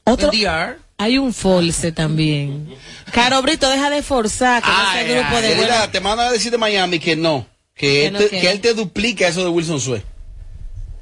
[0.04, 0.78] Otro, DR.
[0.98, 2.68] hay un false también.
[3.12, 6.28] Caro Brito, deja de forzar que no sea Ay, grupo ay, de buenas- te manda
[6.28, 7.46] a decir de Miami que no.
[7.74, 8.50] Que, Que él no, te, que que no.
[8.52, 9.96] él te duplica eso de Wilson Sue.
[9.98, 10.04] ¿Un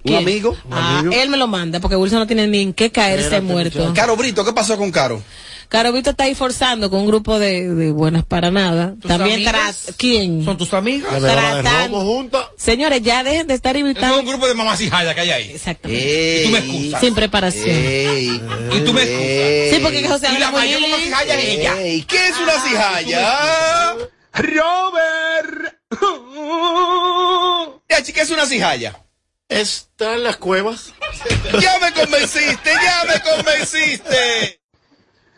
[0.02, 0.18] ¿Quién?
[0.18, 0.56] amigo?
[0.70, 3.92] Ah, él me lo manda porque Wilson no tiene ni en qué caerse Espérate, muerto.
[3.94, 5.22] Caro Brito, ¿qué pasó con Caro?
[5.68, 8.94] Caro Brito está ahí forzando con un grupo de, de buenas para nada.
[9.00, 10.44] ¿Tus También tras ¿Quién?
[10.44, 11.12] ¿Son tus amigas?
[11.12, 11.98] La bebedora de Tratando.
[11.98, 12.50] romo junta.
[12.56, 14.20] Señores, ya dejen de estar Es invitando.
[14.20, 15.50] un grupo de mamás y que hay ahí.
[15.52, 16.42] Exactamente.
[16.42, 17.00] Y tú me excusas.
[17.00, 17.68] Sin preparación.
[17.70, 18.40] Ey,
[18.72, 19.20] Y tú me excusas.
[19.26, 21.74] ey, Sí, porque José Y la mayor mamá y jaya es ella.
[22.06, 23.94] ¿Qué es una cijaya?
[24.32, 25.74] Robert.
[27.88, 28.98] Ya, chica, es una cijaya.
[29.48, 30.92] Está en las cuevas.
[31.60, 34.60] Ya me convenciste, ya me convenciste.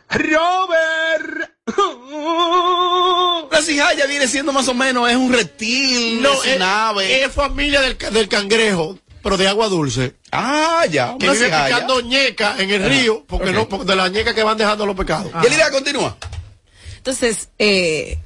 [0.09, 1.51] Robert.
[3.51, 7.25] La cijaya viene siendo más o menos, es un reptil, No, es es, un ave.
[7.25, 10.14] es familia del, del cangrejo, pero de agua dulce.
[10.33, 11.66] Ah, ya, Que vive cijaya.
[11.77, 14.97] picando ñeca en el río, porque no, porque de la ñeca que van dejando los
[14.97, 15.31] pecados.
[15.42, 16.16] Yelida, continúa.
[16.97, 18.19] Entonces, eh,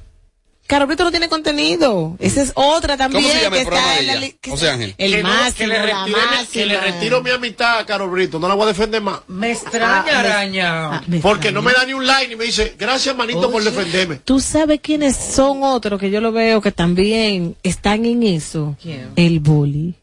[0.71, 2.15] Caro Brito no tiene contenido.
[2.17, 3.23] Esa es otra también.
[3.23, 4.35] ¿Cómo se llama que el programa está de en la ella?
[4.39, 4.95] que- José Ángel.
[4.97, 8.39] El que, no, máximo, que, le retire, que le retiro mi amistad a Carol Brito,
[8.39, 9.19] no la voy a defender más.
[9.27, 10.85] Me extraña, Ah, me- araña.
[10.95, 11.77] Ah, me Porque no extraña.
[11.77, 13.69] me da ni un like ni me dice, gracias manito por Oye.
[13.69, 14.15] defenderme.
[14.23, 18.77] ¿Tú sabes quiénes son otros que yo lo veo que también están en eso?
[18.81, 19.09] ¿Quién?
[19.17, 19.95] El boli.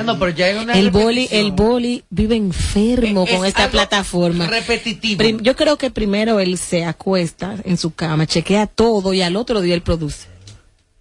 [0.00, 3.70] Ah, no, pero ya hay una El boli, el boli vive enfermo Es con esta
[3.70, 4.46] plataforma.
[4.46, 5.18] Repetitivo.
[5.18, 9.36] Prim- yo creo que primero él se acuesta en su cama, chequea todo y al
[9.36, 10.26] otro día él produce.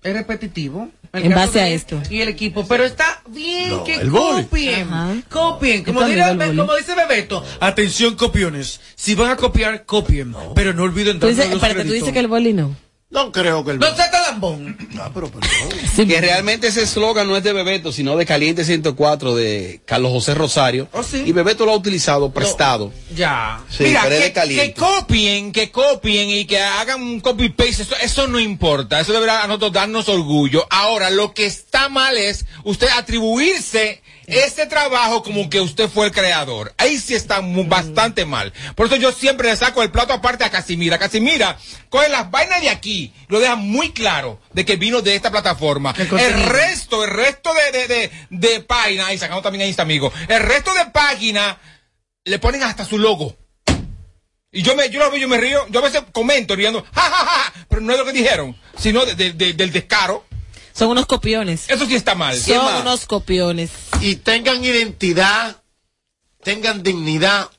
[0.04, 0.90] es repetitivo.
[1.12, 2.00] El En base a esto.
[2.10, 2.66] Y el equipo.
[2.68, 4.82] Pero está bien No, que copien.
[4.84, 5.16] Ajá.
[5.30, 5.84] Copien.
[5.84, 7.44] Como, dirá- dice Bebeto.
[7.60, 8.80] Atención, copiones.
[8.96, 10.36] Si van a copiar, copien.
[10.54, 12.76] Pero no olviden los espérate, tú dices que el boli no.
[13.12, 13.80] No creo que el...
[13.80, 14.78] No sea talambón.
[15.00, 16.08] Ah, pero perdón.
[16.08, 20.36] Que realmente ese eslogan no es de Bebeto, sino de Caliente 104 de Carlos José
[20.36, 20.88] Rosario.
[20.92, 21.24] Oh, sí.
[21.26, 22.94] Y Bebeto lo ha utilizado prestado.
[23.16, 23.62] Ya.
[23.68, 24.74] Sí, Mira, pero es de que, caliente.
[24.74, 29.12] que copien, que copien y que hagan un copy paste, eso, eso no importa, eso
[29.12, 30.68] deberá a nosotros darnos orgullo.
[30.70, 36.12] Ahora, lo que está mal es usted atribuirse ese trabajo como que usted fue el
[36.12, 36.74] creador.
[36.78, 38.54] Ahí sí está bastante mal.
[38.76, 40.98] Por eso yo siempre le saco el plato aparte a Casimira.
[40.98, 41.58] Casimira
[41.90, 45.94] coge las vainas de aquí, lo deja muy claro de que vino de esta plataforma.
[45.98, 50.12] El, resto, el resto de, de, de, de páginas, y sacamos también a Insta, amigo,
[50.28, 51.58] el resto de páginas
[52.26, 53.36] le ponen hasta su logo.
[54.52, 57.02] Y yo me, yo lo veo, yo me río, yo a veces comento riendo, ja,
[57.02, 60.26] ja, ja, pero no es lo que dijeron, sino de- de- de- del descaro.
[60.80, 61.66] Son unos copiones.
[61.70, 62.38] Eso sí está mal.
[62.38, 63.70] Son unos copiones.
[64.02, 65.58] Y tengan identidad,
[66.42, 67.50] tengan dignidad,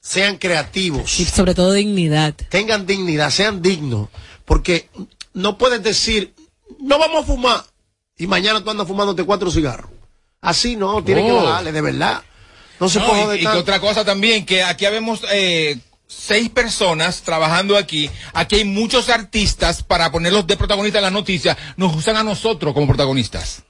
[0.00, 1.20] sean creativos.
[1.20, 2.34] Y sobre todo dignidad.
[2.48, 4.08] Tengan dignidad, sean dignos.
[4.46, 4.88] Porque
[5.34, 6.32] no puedes decir,
[6.80, 7.64] no vamos a fumar.
[8.16, 9.90] Y mañana tú andas fumándote cuatro cigarros.
[10.40, 11.42] Así no, tiene que Oh.
[11.44, 12.22] bajarle, de verdad.
[12.80, 15.78] No se No, puede y- y, que otra cosa también, que aquí habemos eh,
[16.10, 18.10] seis personas trabajando aquí.
[18.34, 21.56] Aquí hay muchos artistas para ponerlos de protagonistas en las noticias.
[21.76, 23.62] Nos usan a nosotros como protagonistas.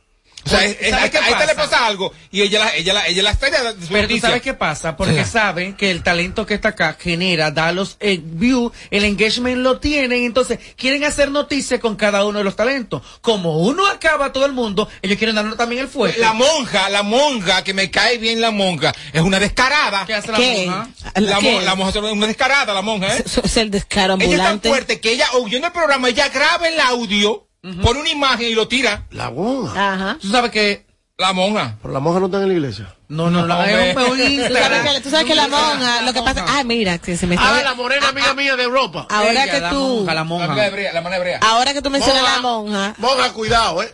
[0.46, 1.86] O sea, es- es- ¿Sabe a, esta le pasa?
[1.86, 4.54] algo y ella la, ella la, ella la estrella de su Pero tú sabes qué
[4.54, 5.30] pasa, porque Sí.
[5.32, 9.78] saben que el talento que está acá genera, da los eh, views, el engagement lo
[9.80, 13.02] tienen, entonces quieren hacer noticias con cada uno de los talentos.
[13.20, 16.18] Como uno acaba a todo el mundo, ellos quieren darnos también el fuerte.
[16.20, 20.06] La monja, la monja, que me cae bien la monja, es una descarada.
[20.06, 20.66] ¿Qué hace la ¿Qué?
[20.66, 20.88] monja?
[21.16, 21.52] La, ¿Qué?
[21.52, 23.22] mo- la monja es una descarada, la monja, ¿eh?
[23.26, 24.68] Eso Es el descaro Ella es tan ambulante.
[24.70, 27.46] fuerte que ella, oyendo el programa, ella graba el audio,
[27.82, 29.06] pone una imagen y lo tira.
[29.10, 29.92] La monja.
[29.92, 30.18] Ajá.
[30.20, 30.86] Tú sabes que...
[31.18, 31.76] La monja.
[31.82, 32.94] Pero la monja no está en la iglesia.
[33.08, 36.44] No, no, la, un Tú sabes que, tú sabes que la monja, lo que pasa,
[36.48, 37.58] ah, mira, que se me está.
[37.58, 39.06] Ah, la morena amiga mía de Europa.
[39.10, 40.46] Ahora Ella, que la tú, monja, la La monja.
[40.46, 41.38] monja hebrea, la monja hebrea.
[41.42, 42.36] ahora que tú mencionas Monja.
[42.36, 43.92] la monja, Monja, cuidado, eh.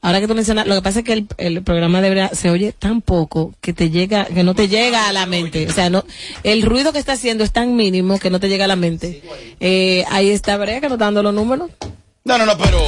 [0.00, 2.50] ahora que tú mencionas, lo que pasa es que el, el programa de Brea se
[2.50, 5.68] oye tan poco que te llega, que no te llega a la mente.
[5.68, 6.04] O sea, no,
[6.42, 9.22] el ruido que está haciendo es tan mínimo que no te llega a la mente.
[9.60, 11.70] Eh, ahí está Brea que nos está dando los números.
[12.24, 12.86] No, no, no, pero.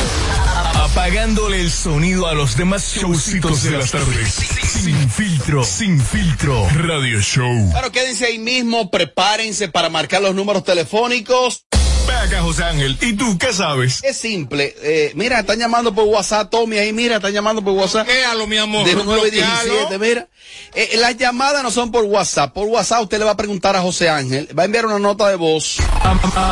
[0.74, 4.32] Apagándole el sonido a los demás showcitos de las tardes.
[4.32, 6.68] Sin filtro, sin filtro.
[6.70, 7.70] Radio Show.
[7.72, 11.66] Claro, quédense ahí mismo, prepárense para marcar los números telefónicos.
[12.06, 12.96] Ven acá, José Ángel.
[13.00, 14.02] ¿Y tú qué sabes?
[14.04, 14.74] Es simple.
[14.82, 18.06] eh, mira, están llamando por WhatsApp, Tommy, ahí, mira, están llamando por WhatsApp.
[18.06, 18.84] Bloquéalo, mi amor.
[18.86, 19.22] De bloquéalo.
[19.22, 20.28] 917, mira.
[20.74, 22.52] Eh, las llamadas no son por WhatsApp.
[22.52, 25.28] Por WhatsApp usted le va a preguntar a José Ángel, va a enviar una nota
[25.28, 25.76] de voz.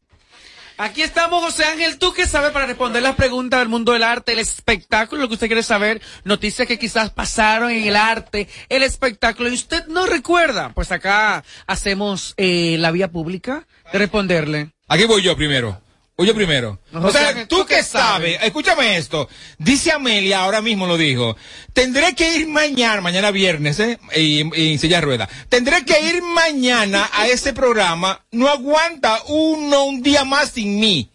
[0.80, 1.98] Aquí estamos, José Ángel.
[1.98, 5.34] ¿Tú qué sabes para responder las preguntas del mundo del arte, el espectáculo, lo que
[5.34, 6.02] usted quiere saber?
[6.24, 10.74] Noticias que quizás pasaron en el arte, el espectáculo, y usted no recuerda.
[10.76, 14.70] Pues acá hacemos eh, la vía pública de responderle.
[14.88, 15.82] Aquí voy yo primero.
[16.26, 16.80] Yo primero.
[16.91, 19.30] No, o sea, tú ¿tú que qué sabes, escúchame esto.
[19.59, 21.38] Dice Amelia, ahora mismo lo dijo.
[21.74, 23.99] Tendré que ir mañana, mañana viernes, ¿eh?
[24.15, 25.30] Y, y en silla de rueda.
[25.47, 28.26] Tendré que ir mañana a ese programa.
[28.32, 31.11] No aguanta uno un día más sin mí.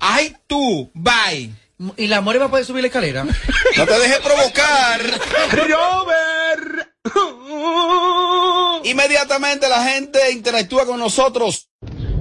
[0.00, 1.52] Ay, tú, bye.
[1.96, 3.24] ¿Y la More va a poder subir la escalera?
[3.76, 5.00] No te dejes provocar.
[5.52, 6.88] Robert.
[8.84, 11.68] Inmediatamente la gente interactúa con nosotros.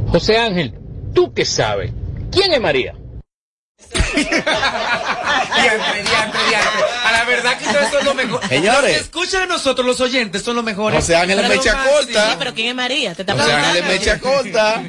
[0.07, 0.75] José Ángel,
[1.13, 1.91] ¿tú qué sabes?
[2.31, 2.93] ¿Quién es María?
[4.13, 6.81] Diantre, diantre, diantre.
[7.05, 8.47] A la verdad que todo eso es lo mejor.
[8.47, 8.81] Señores.
[8.81, 10.99] Los que escuchan a nosotros, los oyentes, son los mejores.
[10.99, 12.29] José Ángel mecha más, corta.
[12.29, 13.15] Sí, pero ¿quién es María?
[13.15, 14.83] Te está José Ángel mecha corta.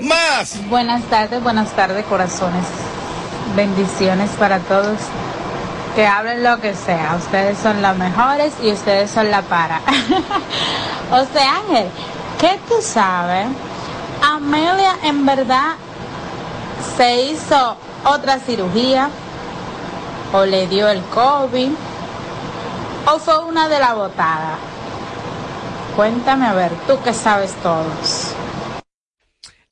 [0.00, 0.68] Más.
[0.68, 2.64] Buenas tardes, buenas tardes, corazones.
[3.56, 4.98] Bendiciones para todos.
[5.94, 7.16] Que hablen lo que sea.
[7.18, 9.80] Ustedes son los mejores y ustedes son la para.
[11.10, 11.86] José Ángel,
[12.40, 13.46] ¿qué tú sabes?
[14.22, 15.74] Amelia en verdad
[16.96, 19.08] se hizo otra cirugía
[20.32, 21.70] o le dio el COVID
[23.06, 24.56] o fue una de la botada.
[25.96, 28.31] Cuéntame a ver, tú que sabes todos.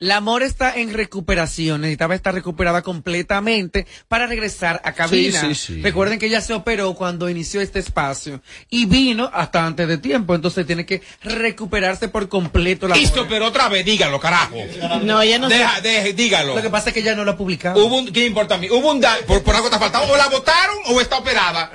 [0.01, 5.39] La amor está en recuperación, necesitaba estar recuperada completamente para regresar a cabina.
[5.41, 5.81] Sí, sí, sí.
[5.83, 10.33] Recuerden que ella se operó cuando inició este espacio y vino hasta antes de tiempo,
[10.33, 13.25] entonces tiene que recuperarse por completo la Y se amor.
[13.27, 14.55] operó otra vez, dígalo, carajo.
[15.03, 16.55] No, ella no Deja, deje, dígalo.
[16.55, 17.85] Lo que pasa es que ella no lo ha publicado.
[17.85, 18.71] Hubo un, ¿qué importa a mí?
[18.71, 20.11] Hubo un da- por, por algo está faltado.
[20.11, 21.71] O la votaron o está operada.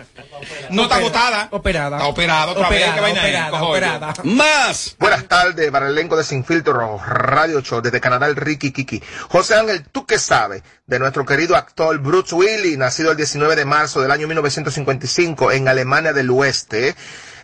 [0.71, 1.49] No está votada.
[1.53, 1.99] Operada.
[1.99, 2.89] Está operada otra vez.
[2.89, 4.15] Operada, ¿Qué vaina es, operada, operada.
[4.25, 4.97] Más.
[4.99, 9.03] Buenas tardes para el elenco de Sin Filtro Radio Show desde Canadá, Ricky Kiki.
[9.29, 13.65] José Ángel, ¿tú qué sabes de nuestro querido actor Bruce Willis, nacido el 19 de
[13.65, 16.95] marzo del año 1955 en Alemania del Oeste?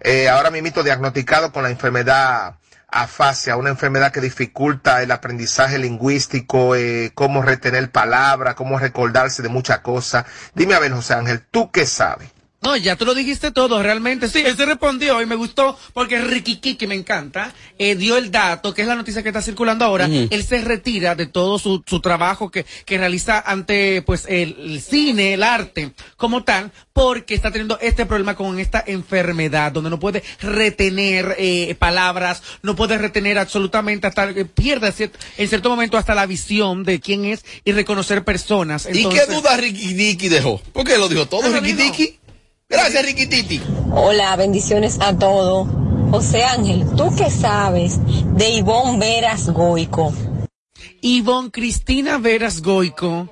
[0.01, 2.57] Eh, ahora mismo diagnosticado con la enfermedad
[2.89, 9.49] afasia, una enfermedad que dificulta el aprendizaje lingüístico, eh, cómo retener palabras, cómo recordarse de
[9.49, 10.27] muchas cosas.
[10.55, 12.29] Dime a ver, José Ángel, ¿tú qué sabes?
[12.63, 14.29] No, ya tú lo dijiste todo, realmente.
[14.29, 17.53] Sí, él se respondió y me gustó porque Ricky Kiki me encanta.
[17.79, 20.07] eh, dio el dato, que es la noticia que está circulando ahora.
[20.31, 24.81] Él se retira de todo su, su trabajo que, que realiza ante pues el, el
[24.81, 29.99] cine, el arte, como tal, porque está teniendo este problema con esta enfermedad, donde no
[29.99, 35.97] puede retener eh, palabras, no puede retener absolutamente hasta que pierde cier- en cierto momento
[35.97, 38.87] hasta la visión de quién es y reconocer personas.
[38.91, 40.59] ¿Y qué duda Ricky Dicky dejó?
[40.73, 42.19] ¿Por qué lo dijo todo Ricky Dicky?
[42.73, 43.61] Gracias Ricky Titi.
[43.91, 45.69] Hola, bendiciones a todos.
[46.11, 47.99] José Ángel, ¿tú qué sabes
[48.35, 50.15] de Ivonne Veras Goico?
[51.03, 53.29] Ivonne Cristina Veras Goico.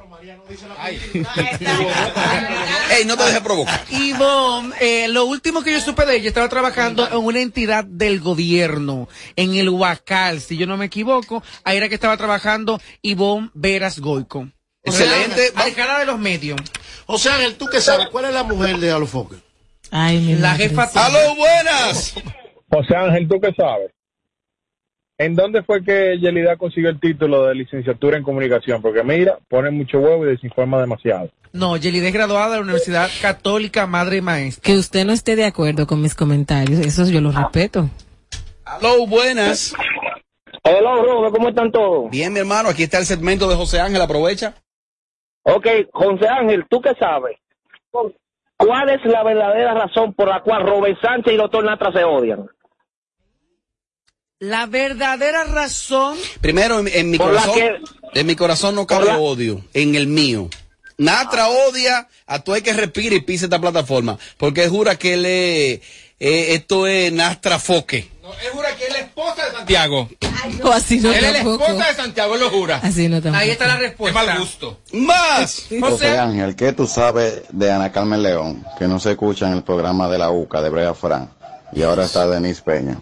[2.90, 3.82] Ey, no te dejes provocar.
[3.90, 8.20] Ivonne, eh, lo último que yo supe de ella, estaba trabajando en una entidad del
[8.20, 13.50] gobierno, en el Huacal, si yo no me equivoco, ahí era que estaba trabajando Ivonne
[13.54, 14.48] Veras Goico.
[14.82, 15.52] Excelente.
[15.54, 16.60] Alejada de los medios.
[17.12, 18.06] O sea, Ángel, ¿tú qué sabes?
[18.08, 19.34] ¿Cuál es la mujer de Alofoque?
[19.90, 20.84] Ay, mi La jefa.
[20.94, 22.14] ¡Aló, buenas!
[22.70, 23.90] José Ángel, ¿tú qué sabes?
[25.18, 28.80] ¿En dónde fue que Yelida consiguió el título de licenciatura en comunicación?
[28.80, 31.30] Porque mira, pone mucho huevo y desinforma demasiado.
[31.52, 34.62] No, Yelida es graduada de la Universidad Católica Madre y Maestra.
[34.62, 37.90] Que usted no esté de acuerdo con mis comentarios, eso yo lo respeto.
[38.64, 39.74] Aló, buenas.
[40.62, 42.08] Hello, Robert, ¿cómo están todos?
[42.08, 44.54] Bien, mi hermano, aquí está el segmento de José Ángel, aprovecha.
[45.42, 47.36] Ok, José Ángel, ¿tú qué sabes?
[47.90, 52.46] ¿Cuál es la verdadera razón por la cual Robert Sánchez y Doctor Natra se odian?
[54.38, 56.16] La verdadera razón.
[56.40, 57.54] Primero, en, en mi corazón,
[58.14, 60.48] en mi corazón no cabe odio, en el mío.
[60.98, 65.24] Natra odia a todo el que respire y pise esta plataforma, porque jura que él
[65.24, 65.80] es,
[66.20, 68.08] eh, esto es Nastra Foque.
[68.42, 70.08] Él jura que es la esposa de Santiago.
[70.62, 72.80] O así no él es la esposa de Santiago, él lo jura.
[72.82, 73.42] Así no tampoco.
[73.42, 74.20] Ahí está la respuesta.
[74.20, 74.80] Qué mal gusto.
[74.92, 75.66] ¡Más!
[75.80, 79.62] José Ángel, ¿qué tú sabes de Ana Carmen León, que no se escucha en el
[79.62, 81.30] programa de la UCA de Brea Fran,
[81.72, 82.98] y ahora está Denise Peña?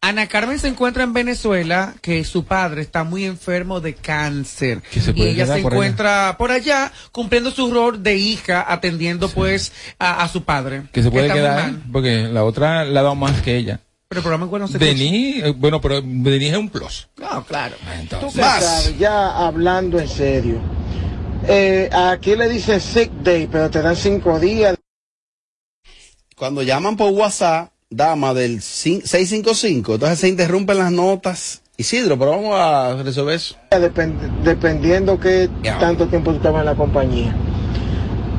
[0.00, 4.80] Ana Carmen se encuentra en Venezuela, que su padre está muy enfermo de cáncer.
[4.90, 5.76] se y ella se por allá.
[5.76, 10.84] encuentra por allá cumpliendo su rol de hija, atendiendo pues a, a su padre.
[10.92, 13.80] Que se puede quedar, porque la otra la ha dado más que ella.
[14.10, 17.08] Pero el programa en Buenos Denis, eh, bueno, pero Denis es un plus.
[17.18, 17.76] No, claro.
[18.20, 20.58] Tú qué sabes, ya hablando en serio.
[21.46, 24.76] Eh, aquí le dicen sick day, pero te dan cinco días.
[26.34, 31.60] Cuando llaman por WhatsApp, dama del cin- 655, entonces se interrumpen las notas.
[31.76, 33.56] Isidro, pero vamos a resolver eso.
[33.72, 37.36] depend- dependiendo qué tanto tiempo tú estabas en la compañía.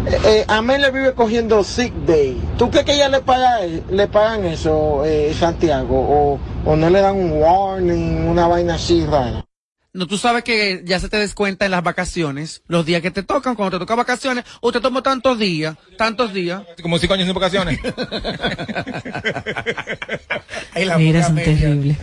[0.06, 2.40] Eh, eh, Amelia vive cogiendo sick day.
[2.58, 6.00] ¿Tú crees que ella le paga, le pagan eso, eh, Santiago?
[6.00, 9.46] O, ¿O no le dan un warning, una vaina así rara?
[9.92, 13.24] No, tú sabes que ya se te descuenta en las vacaciones, los días que te
[13.24, 16.62] tocan, cuando te toca vacaciones, usted tomó tantos días, tantos días.
[16.82, 17.80] Como cinco años sin vacaciones.
[20.98, 21.98] Mira, son terribles.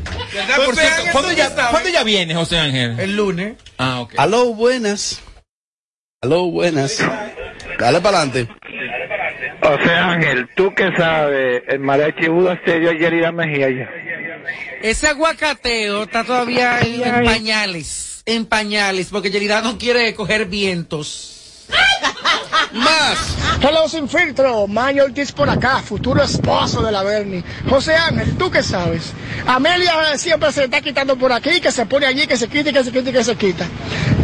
[1.12, 2.98] ¿cuándo ya, ¿cuándo ya viene, José Ángel?
[2.98, 3.54] El lunes.
[3.78, 4.14] Ah, ok.
[4.16, 5.20] Aló, buenas.
[6.20, 6.98] Aló, buenas.
[7.78, 8.48] Dale para adelante.
[9.62, 11.62] José Ángel, ¿tú qué sabes?
[11.68, 13.90] El mariachi Buda se dio a Yerida Mejía ya.
[14.82, 21.66] Ese aguacateo está todavía en, en pañales, en pañales, porque Yelida no quiere coger vientos.
[22.72, 23.36] Más.
[23.62, 24.66] Hello, sin filtro.
[24.66, 27.42] Mayo Ortiz por acá, futuro esposo de la Bernie.
[27.68, 29.12] José Ángel, ¿tú qué sabes?
[29.46, 32.72] Amelia siempre se está quitando por aquí, que se pone allí, que se quita, y
[32.72, 33.66] que se quita y que se quita.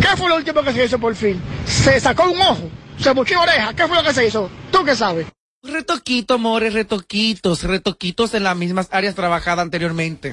[0.01, 1.41] ¿Qué fue lo último que se hizo por fin?
[1.65, 3.75] Se sacó un ojo, se oreja.
[3.75, 4.51] ¿Qué fue lo que se hizo?
[4.71, 5.27] ¿Tú qué sabes?
[5.63, 10.33] Retoquito, amores, retoquitos, retoquitos en las mismas áreas trabajadas anteriormente.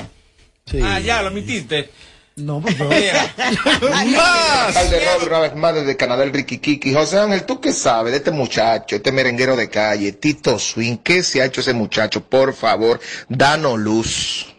[0.84, 1.89] Ah, ya, lo admitiste.
[2.36, 2.86] No, pues no.
[2.89, 4.89] Más.
[4.89, 6.93] de Robert, una vez más desde Canadá, el Ricky Kiki.
[6.93, 10.97] José Ángel, ¿tú qué sabes de este muchacho, este merenguero de calle, Tito Swing?
[10.97, 12.24] ¿Qué se ha hecho ese muchacho?
[12.24, 14.55] Por favor, danos luz.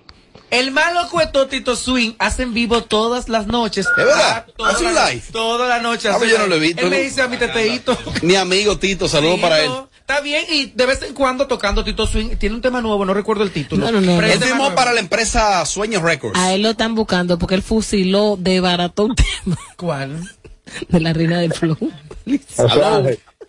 [0.51, 3.86] El malo cueto Tito Swing hace en vivo todas las noches.
[3.86, 4.46] ¿Es verdad?
[4.59, 5.22] Ah, ¿Hace un live?
[5.32, 6.09] Toda la noche.
[6.09, 6.82] Ah, pues yo no lo he visto.
[6.82, 7.96] Él me dice a mi teteíto.
[8.22, 9.70] Mi amigo Tito, saludos para él.
[10.01, 12.36] Está bien, y de vez en cuando tocando Tito Swing.
[12.36, 13.86] Tiene un tema nuevo, no recuerdo el título.
[13.86, 14.74] No, no, no, Él firmó nuevo.
[14.74, 16.36] para la empresa Sueños Records.
[16.38, 20.20] A él lo están buscando porque él fusiló de barato un tema ¿Cuál?
[20.88, 21.76] de la reina del flow.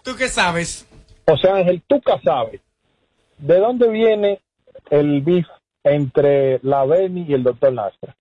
[0.03, 0.85] ¿Tú qué sabes?
[1.27, 2.61] José Ángel, ¿tú qué sabes?
[3.39, 4.39] ¿De dónde viene
[4.91, 5.47] el beef
[5.83, 8.15] entre la Beni y el doctor Nastra?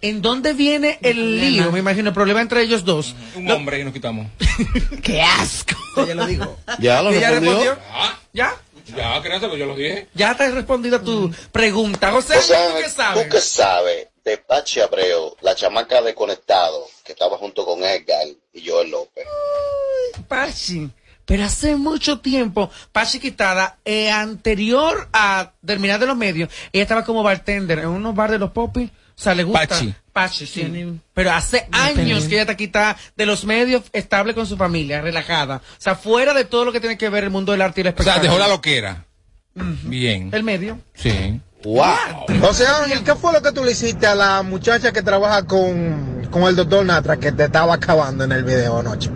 [0.00, 1.70] ¿En dónde viene el lío?
[1.72, 3.14] Me imagino el problema entre ellos dos.
[3.34, 4.26] Un hombre que nos quitamos.
[5.02, 5.76] ¡Qué asco!
[6.06, 6.56] Ya lo dijo.
[6.78, 7.52] Ya lo ¿Ya respondió.
[7.52, 7.78] respondió?
[7.92, 8.54] Ah, ¿Ya?
[8.94, 10.08] ya, pero yo lo dije.
[10.14, 12.12] Ya te he respondido a tu pregunta.
[12.12, 13.24] José, ¿tú Ángel, qué sabes?
[13.24, 18.26] ¿tú qué sabes de Pachi Abreu, la chamaca de Conectado, que estaba junto con Edgar
[18.52, 19.26] y Joel López?
[20.28, 20.88] Pachi.
[21.26, 27.04] Pero hace mucho tiempo, Pachi Quitada, eh, anterior a terminar de los medios, ella estaba
[27.04, 28.88] como bartender en unos bar de los popis.
[28.90, 29.66] O sea, le gusta.
[29.66, 29.94] Pachi.
[30.12, 31.00] Pachi, sí.
[31.14, 35.56] Pero hace años que ella está quitada de los medios, estable con su familia, relajada.
[35.56, 37.82] O sea, fuera de todo lo que tiene que ver el mundo del arte y
[37.82, 38.22] el O sea, espectáculo.
[38.32, 39.04] dejó la loquera.
[39.54, 40.30] Bien.
[40.32, 40.78] El medio.
[40.94, 41.40] Sí.
[41.64, 42.38] ¡Wow!
[42.40, 46.28] José Ángel, ¿qué fue lo que tú le hiciste a la muchacha que trabaja con,
[46.30, 49.10] con el doctor Natra que te estaba acabando en el video anoche?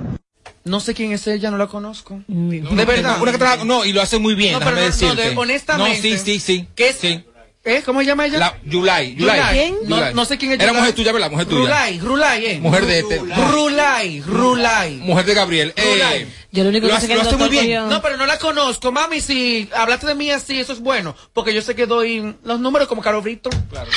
[0.64, 2.20] No sé quién es ella, no la conozco.
[2.28, 3.20] No, de verdad.
[3.20, 5.30] Una que trabaja- no, y lo hace muy bien, No, pero déjame no, no, decirte.
[5.30, 5.96] de- honestamente.
[5.96, 6.68] No, sí, sí, sí.
[6.74, 6.96] ¿Qué es?
[6.96, 7.24] Sí.
[7.62, 7.82] ¿Eh?
[7.84, 8.38] ¿Cómo se llama ella?
[8.38, 9.14] La, Yulai.
[9.16, 9.52] Yulai.
[9.52, 9.74] ¿Quién?
[9.86, 10.80] No, no sé quién es Era Yulai.
[10.80, 11.30] mujer tuya, ¿verdad?
[11.30, 11.60] Mujer tuya.
[11.60, 12.58] Rulay, Rulay, eh.
[12.58, 13.18] Mujer de este.
[13.18, 14.96] Rulay, Rulay.
[14.96, 15.72] Mujer de Gabriel.
[15.76, 16.26] Eh, Rulay.
[16.52, 17.64] Yo lo único lo que hace, sé que lo hace muy bien.
[17.66, 18.92] cogió- No, pero no la conozco.
[18.92, 21.14] Mami, si hablaste de mí así, eso es bueno.
[21.34, 23.50] Porque yo sé que doy los números como Caro Brito.
[23.70, 23.90] Claro.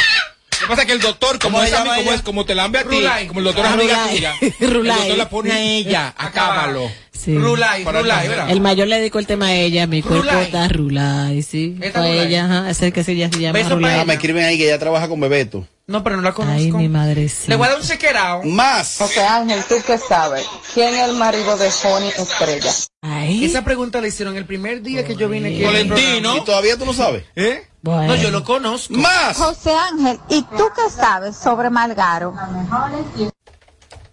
[0.64, 2.45] Lo que pasa es que el doctor, como ¿Cómo es, a mí, como es, como
[2.45, 3.28] te la envía a ti, Rulay.
[3.28, 4.16] como el doctor es Ah, amiga Rulay.
[4.16, 4.97] tuya, el Rulay.
[4.97, 6.89] doctor la pone a ella, acábalo.
[7.11, 7.38] Sí.
[7.38, 8.28] Rulay, Rulay.
[8.28, 8.49] ¿verdad?
[8.49, 10.45] El mayor le dedicó el tema a ella, mi cuerpo Rulay.
[10.45, 11.78] está Rulay, sí.
[11.82, 12.28] Esta Fue Rulay.
[12.28, 13.99] ella, ajá, ese que se ella se llama Beso Rulay.
[13.99, 15.68] Ah, me escriben ahí que ella trabaja con Bebeto.
[15.86, 16.57] No, pero no la conozco.
[16.57, 18.43] Ay, mi madre Le voy a dar un chequerao.
[18.43, 18.95] Más.
[18.99, 20.45] José Ángel, ¿tú qué sabes?
[20.74, 22.72] ¿Quién es el marido de Sony Estrella?
[23.01, 25.64] Ay, Esa pregunta la hicieron el primer día que yo vine aquí.
[25.64, 26.38] Valentino.
[26.38, 27.24] ¿Y todavía tú no sabes?
[27.36, 27.64] ¿Eh?
[27.84, 28.07] Bueno.
[28.07, 28.93] No, yo lo conozco.
[28.95, 29.38] Más.
[29.38, 32.34] José Ángel, ¿y tú qué sabes sobre Malgaro?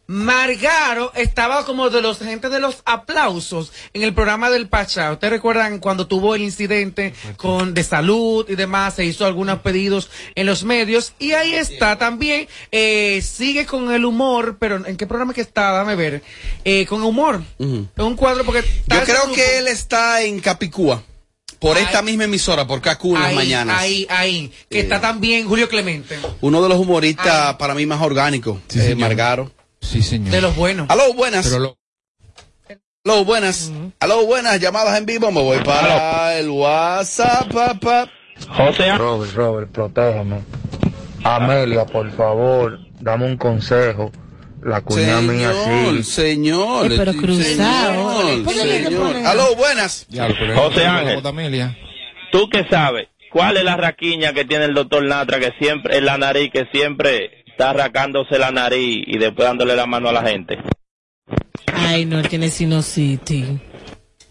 [0.08, 5.12] Margaro estaba como de los gente de los aplausos en el programa del Pachá.
[5.12, 8.94] ¿Ustedes recuerdan cuando tuvo el incidente con de salud y demás?
[8.94, 12.48] Se hizo algunos pedidos en los medios y ahí está también.
[12.72, 15.70] eh, sigue con el humor, pero ¿en qué programa que está?
[15.70, 16.24] Dame ver.
[16.64, 17.44] Eh, con humor.
[17.58, 17.86] Ujú.
[17.96, 21.04] En un cuadro porque Yo creo que él está en Capicúa.
[21.60, 23.78] Por esta misma emisora, por KQ en las mañanas.
[23.78, 24.50] ahí, ahí.
[24.70, 24.82] Que Eh.
[24.82, 26.18] está también Julio Clemente.
[26.40, 28.98] Uno de los humoristas para mí más orgánicos, Sí, eh, señor.
[29.08, 29.52] Margaro.
[29.80, 30.30] Sí, señor.
[30.30, 30.88] De los buenos.
[30.90, 31.46] Aló, buenas.
[31.46, 31.76] Pero lo-
[33.04, 33.70] Aló, buenas.
[33.98, 34.58] Aló, buenas.
[34.60, 35.30] Llamadas en vivo.
[35.30, 37.52] Me voy para el WhatsApp.
[37.52, 38.10] papá.
[38.56, 40.40] José Robert, Robert, protégeme.
[41.24, 44.10] Amelia, por favor, dame un consejo.
[44.62, 46.02] La cuñada mía Señor, sí.
[46.02, 46.92] señor.
[46.92, 48.44] Eh, pero cruzado.
[48.44, 49.16] señor.
[49.24, 50.06] Aló, buenas.
[50.10, 51.26] Pero José Ángel.
[51.26, 51.76] Amelia.
[52.32, 53.08] ¿Tú qué sabes?
[53.32, 56.66] ¿Cuál es la raquiña que tiene el doctor Natra que siempre, en la nariz, que
[56.72, 60.58] siempre está arrancándose la nariz y después dándole la mano a la gente?
[61.72, 63.46] Ay, no, él tiene sinusitis.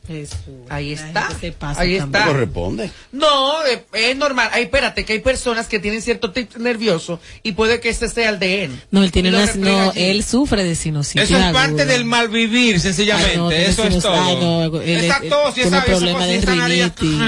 [0.10, 0.38] Jesús.
[0.70, 1.30] Ahí está.
[1.78, 2.26] Ahí está.
[2.26, 2.90] Corresponde.
[3.12, 4.50] No, eh, es normal.
[4.52, 8.30] Ay, espérate, que hay personas que tienen cierto tic nervioso y puede que ese sea
[8.30, 8.82] el de él.
[8.92, 10.02] No, él tiene una, no, allí.
[10.04, 11.24] él sufre de sinusitis.
[11.30, 11.62] Eso es aguda.
[11.62, 13.32] parte del malvivir, sencillamente.
[13.32, 14.14] Ay, no, tiene eso es sinus- todo.
[14.22, 17.20] ay, no, él- esa tos y esa, problema de esa nariz, rinitis.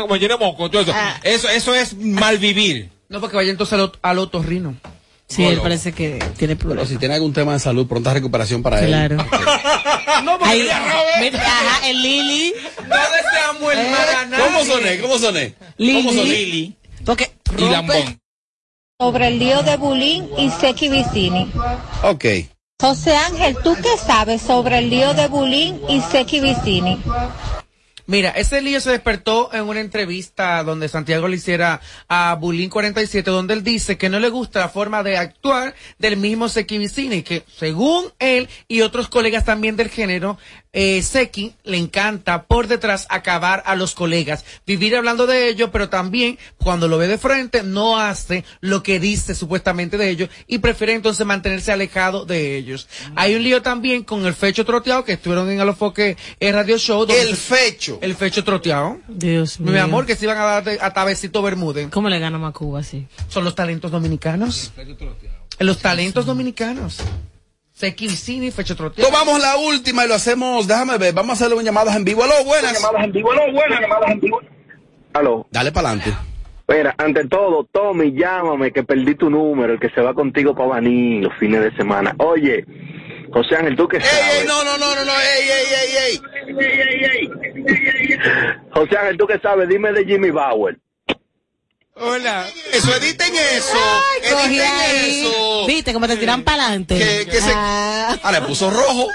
[0.00, 0.92] como lleno de moco, todo eso.
[0.94, 1.18] Ah.
[1.24, 1.48] eso.
[1.48, 2.90] Eso es malvivir.
[3.08, 4.74] No, porque vaya entonces al, ot- al otorrino.
[5.34, 6.88] Sí, él parece que tiene Pero problemas.
[6.88, 8.86] si tiene algún tema de salud, pronta recuperación para él.
[8.86, 9.16] Claro.
[10.22, 12.54] No, porque ajá, el Lili.
[12.88, 14.44] no deseamos el mal a nadie.
[14.44, 15.00] ¿Cómo soné?
[15.00, 15.54] ¿Cómo soné?
[15.76, 16.24] ¿Cómo soné?
[16.24, 16.76] Lili.
[17.04, 18.20] Porque Y rompe- lambón.
[19.00, 21.50] Sobre el lío de Bulín y Seki Vicini.
[22.04, 22.24] Ok.
[22.80, 27.02] José Ángel, ¿tú qué sabes sobre el lío de Bulín y Seki Vicini?
[28.06, 33.30] Mira, ese lío se despertó en una entrevista donde Santiago le hiciera a Bulín 47,
[33.30, 37.22] donde él dice que no le gusta la forma de actuar del mismo Seki Vicini,
[37.22, 40.36] que según él y otros colegas también del género,
[40.74, 45.88] eh, Seki le encanta por detrás acabar a los colegas, vivir hablando de ellos, pero
[45.88, 50.58] también cuando lo ve de frente no hace lo que dice supuestamente de ellos y
[50.58, 52.88] prefiere entonces mantenerse alejado de ellos.
[53.16, 57.06] Hay un lío también con el fecho troteado que estuvieron en Alofoque eh, Radio Show.
[57.06, 57.98] donde El fecho.
[58.02, 58.98] el fecho troteado.
[59.08, 59.72] Dios mío.
[59.72, 61.88] Mi amor, que se iban a dar a Tabecito Bermúdez.
[61.90, 63.06] ¿Cómo le ganamos a Cuba así?
[63.28, 64.72] Son los talentos dominicanos.
[65.58, 66.98] Los talentos dominicanos.
[67.74, 69.10] Seki Vicini, fecho troteado.
[69.10, 70.68] Tomamos la última y lo hacemos.
[70.68, 71.12] Déjame ver.
[71.12, 72.22] Vamos a hacerle un llamadas en vivo.
[72.22, 72.72] Aló, buenas.
[72.80, 74.40] Llamadas en vivo, no, buenas llamadas en vivo.
[75.12, 75.46] Aló.
[75.50, 76.16] Dale para adelante.
[76.60, 80.68] Espera, ante todo, Tommy, llámame, que perdí tu número, el que se va contigo para
[80.70, 82.14] Baní los fines de semana.
[82.18, 82.64] Oye,
[83.32, 84.40] José Ángel, ¿tú qué Ey, sabes?
[84.40, 85.12] ey, no, no, no, no, no.
[85.12, 85.96] Ey, ey, ey,
[87.26, 88.18] ey.
[88.72, 89.68] José Ángel, ¿tú qué sabes?
[89.68, 90.78] Dime de Jimmy Bauer.
[91.96, 92.46] Hola.
[92.72, 93.76] Eso, editen eso.
[94.30, 95.20] Cogí editen ahí.
[95.26, 95.66] eso.
[95.66, 96.98] Viste cómo te tiran para adelante.
[96.98, 97.52] Que, que se...
[97.54, 98.18] Ah.
[98.22, 99.06] Ah, le puso rojo.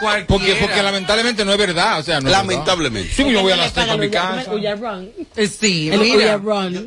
[0.00, 0.26] Cualquiera.
[0.26, 2.00] Porque, porque lamentablemente no es verdad.
[2.00, 3.12] O sea, no Lamentablemente.
[3.14, 4.44] Sí, yo voy a las tres para mi casa.
[5.36, 6.40] Eh, Sí, El mira.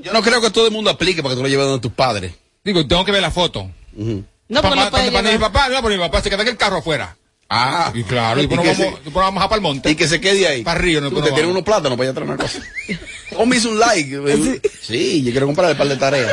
[0.03, 1.93] Yo no creo que todo el mundo aplique para que tú lo lleves donde tus
[1.93, 2.33] padres.
[2.63, 3.71] Digo, tengo que ver la foto.
[3.93, 6.57] No, porque papá, no cuando mi papá, no, porque mi papá se queda en el
[6.57, 7.15] carro afuera.
[7.49, 7.91] Ah.
[7.95, 9.89] Y claro, y, Y que nos se- vamos, vamos a para el monte.
[9.89, 10.63] Y que se quede ahí.
[10.63, 11.45] Para arriba, no, Tú te vamos.
[11.45, 12.59] unos plátanos para allá traer una cosa.
[13.35, 14.61] O me hizo un like.
[14.81, 16.31] Sí, yo quiero comprar el par de tareas.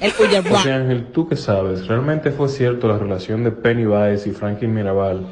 [0.00, 0.72] El José.
[0.72, 1.86] Ángel, ¿tú qué sabes?
[1.86, 5.26] ¿Realmente fue cierto la relación de Pennywise y Franklin Mirabal?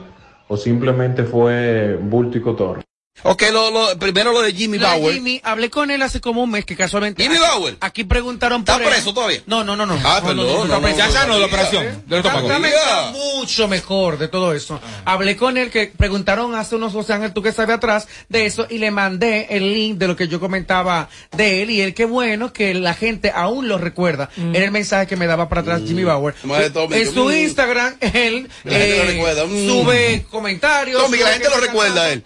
[0.49, 2.83] ¿O simplemente fue bulto y cotorra?
[3.23, 5.15] Ok, lo, lo, primero lo de Jimmy La Bauer.
[5.15, 7.23] Jimmy, hablé con él hace como un mes que casualmente.
[7.23, 7.77] Jimmy Bauer.
[7.81, 8.95] Aquí preguntaron por ¿Está él.
[8.95, 9.43] preso todavía?
[9.47, 9.99] No, no, no, no.
[10.05, 12.51] Ah, No, perdón, no, no, no, está Ya sanó la operación estómago.
[12.51, 14.81] Está, mucho mejor de todo eso.
[15.05, 18.67] Hablé con él que preguntaron hace unos 12 años, tú que sabes atrás de eso,
[18.71, 22.07] y le mandé el link de lo que yo comentaba de él, y él qué
[22.07, 24.31] bueno que la gente aún lo recuerda.
[24.55, 26.35] Era el mensaje que me daba para atrás Jimmy Bauer.
[26.43, 27.33] De Tommy, en su mm.
[27.33, 29.69] Instagram, él eh, mm.
[29.69, 31.03] sube comentarios.
[31.03, 32.25] Tommy, la gente lo recuerda a él.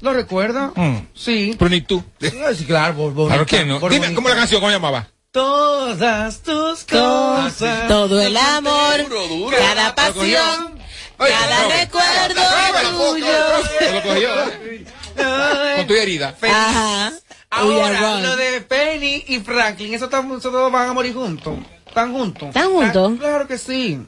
[0.00, 0.72] ¿Lo recuerda?
[0.74, 1.06] Mm.
[1.14, 1.54] Sí.
[1.58, 2.02] Pero ni tú.
[2.20, 3.78] Sí, claro, por, por- Claro que no.
[3.80, 4.14] por Dime, bonita.
[4.16, 4.60] ¿cómo la canción?
[4.60, 5.08] ¿Cómo llamaba?
[5.30, 7.88] Todas tus cosas.
[7.88, 9.56] Todo el amor, Duro, duro.
[9.56, 10.78] cada pasión,
[11.16, 11.68] cada no.
[11.70, 12.42] recuerdo
[12.98, 13.26] tuyo.
[13.78, 14.30] Se lo cogió.
[15.76, 16.34] Con tu herida.
[16.42, 17.12] Ajá.
[17.50, 21.54] Ahora, lo de Penny y Franklin, esos tam- esos dos van a morir juntos.
[21.86, 22.48] ¿Están juntos?
[22.48, 23.12] ¿Están juntos?
[23.18, 24.00] Claro que sí.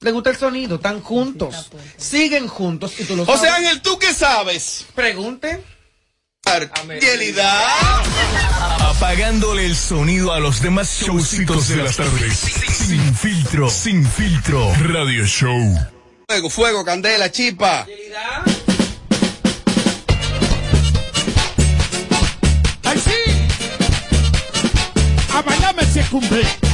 [0.00, 0.76] ¿Le gusta el sonido?
[0.76, 1.70] ¿Están juntos?
[1.96, 3.54] Siguen juntos y tú lo José sabes.
[3.58, 4.86] Ángel, ¿tú qué sabes?
[4.94, 5.60] Pregunte.
[8.78, 12.38] Apagándole el sonido a los demás showcitos de las tardes.
[12.38, 14.72] Sin filtro, sin filtro.
[14.84, 15.76] Radio Show.
[16.28, 17.84] Fuego, fuego, candela, chispa.
[22.84, 23.10] ¡Ay, sí!
[25.34, 26.67] A bailarme se cumple.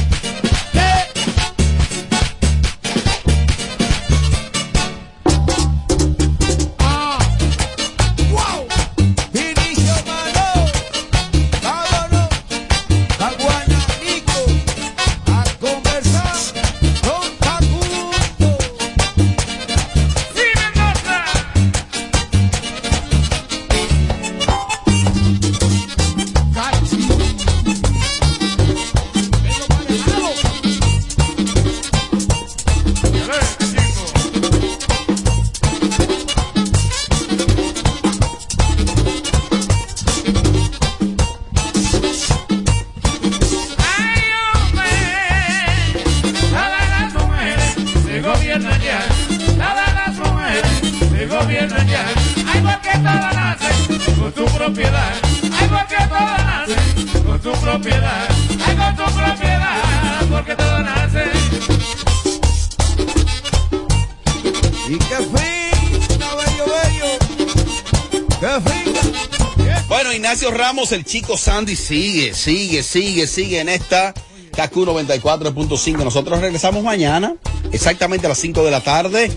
[70.91, 74.13] El chico Sandy sigue, sigue, sigue, sigue en esta
[74.51, 76.03] KQ 94.5.
[76.03, 77.35] Nosotros regresamos mañana,
[77.71, 79.31] exactamente a las 5 de la tarde.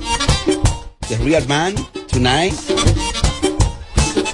[1.09, 1.75] The Real Man,
[2.11, 2.55] Tonight.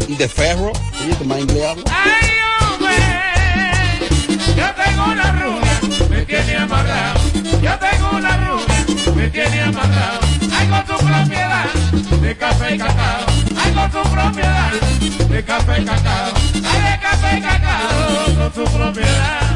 [0.09, 0.73] Y The Ferro.
[1.01, 1.85] Habla.
[1.87, 2.31] Ay,
[2.69, 2.97] hombre,
[4.57, 7.21] yo tengo una rubia, me tiene amarrado.
[7.63, 10.21] Yo tengo una rubia, me tiene amarrado.
[10.53, 11.67] Ay, con su propiedad
[12.21, 13.27] de café y cacao.
[13.57, 14.73] Ay, con su propiedad
[15.29, 16.44] de café y cacao.
[17.33, 19.54] Y cacao, con su propiedad.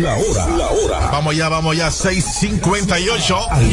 [0.00, 0.48] La hora.
[0.56, 1.10] La hora.
[1.10, 3.46] Vamos ya, vamos ya, 6.58.
[3.50, 3.64] Al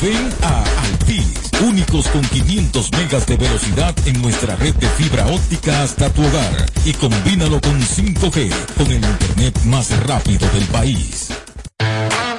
[0.00, 5.82] fin a Altis, únicos con 500 megas de velocidad en nuestra red de fibra óptica
[5.82, 6.66] hasta tu hogar.
[6.84, 11.28] Y combínalo con 5G, con el internet más rápido del país.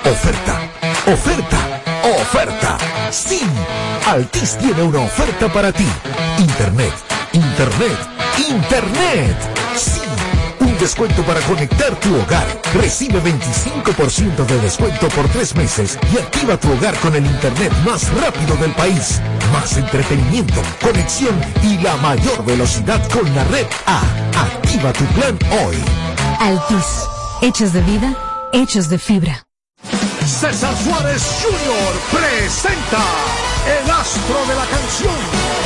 [0.06, 0.72] Oferta,
[1.12, 1.82] oferta,
[2.22, 2.78] oferta.
[3.12, 3.42] Sí,
[4.06, 5.88] Altis tiene una oferta para ti.
[6.40, 6.94] Internet,
[7.34, 7.98] internet,
[8.50, 9.38] internet.
[9.76, 10.07] Sí,
[10.88, 12.48] descuento para conectar tu hogar.
[12.74, 18.10] Recibe 25% de descuento por tres meses y activa tu hogar con el internet más
[18.22, 19.20] rápido del país.
[19.52, 24.00] Más entretenimiento, conexión y la mayor velocidad con la red A.
[24.42, 25.76] Activa tu plan hoy.
[26.40, 27.04] Altis,
[27.42, 28.16] hechos de vida,
[28.54, 29.46] hechos de fibra.
[30.26, 32.18] César Suárez Jr.
[32.18, 33.04] presenta
[33.68, 35.16] el astro de la canción,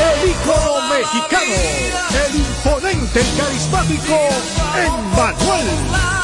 [0.10, 1.60] el ícono mexicano,
[2.26, 4.18] el imponente, el carismático,
[4.76, 5.68] Emmanuel.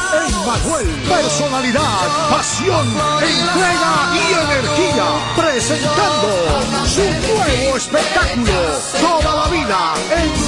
[0.08, 5.06] Emmanuel, personalidad, pasión, entrega y energía,
[5.36, 6.28] presentando
[6.86, 8.52] su nuevo espectáculo,
[9.00, 10.47] Toda la vida, Emmanuel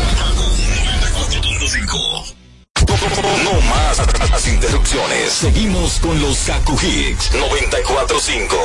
[3.01, 3.97] No más
[4.29, 5.33] las interrupciones.
[5.33, 8.55] Seguimos con los Kaku Hicks 945.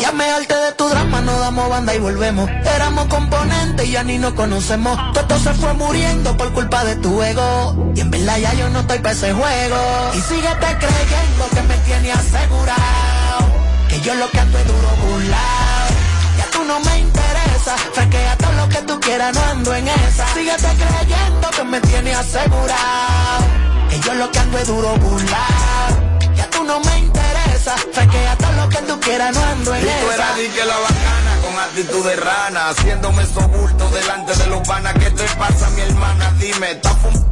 [0.00, 2.48] Ya me harté de tu drama, no damos banda y volvemos.
[2.74, 4.98] Éramos componentes y ya ni nos conocemos.
[5.12, 7.92] Todo se fue muriendo por culpa de tu ego.
[7.94, 9.76] Y en verdad ya yo no estoy para ese juego.
[10.14, 13.52] Y síguete creyendo que me tiene asegurado.
[13.90, 15.94] Que yo lo que ando es duro burlado.
[16.38, 17.76] Ya tú no me interesa.
[17.94, 18.35] Lo
[18.76, 20.26] que tú quieras, no ando en esa.
[20.34, 23.44] Síguete creyendo que me tiene asegurado.
[23.88, 26.18] Que yo lo que ando es duro burlado.
[26.34, 27.74] Ya tú no me interesa.
[27.92, 30.14] Franquea todo lo que tú quieras, no ando en Y tú esa.
[30.14, 34.94] eras di que la bacana con actitud de rana, haciéndome sobulto delante de los panas.
[34.94, 36.32] ¿Qué te pasa, mi hermana?
[36.38, 37.26] Dime, ¿estás fumando?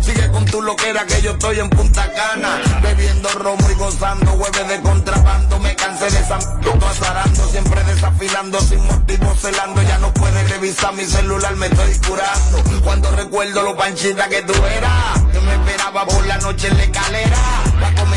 [0.00, 4.68] Sigue con tu loquera que yo estoy en Punta Cana, bebiendo romo y gozando hueves
[4.68, 5.58] de contrabando.
[5.60, 9.80] Me cansé de m- azarando, siempre desafilando, sin motivo celando.
[9.82, 12.80] Ya no puedes revisar mi celular, me estoy curando.
[12.82, 16.82] Cuando recuerdo lo panchita que tú eras, que me esperaba por la noche en la
[16.84, 17.36] escalera.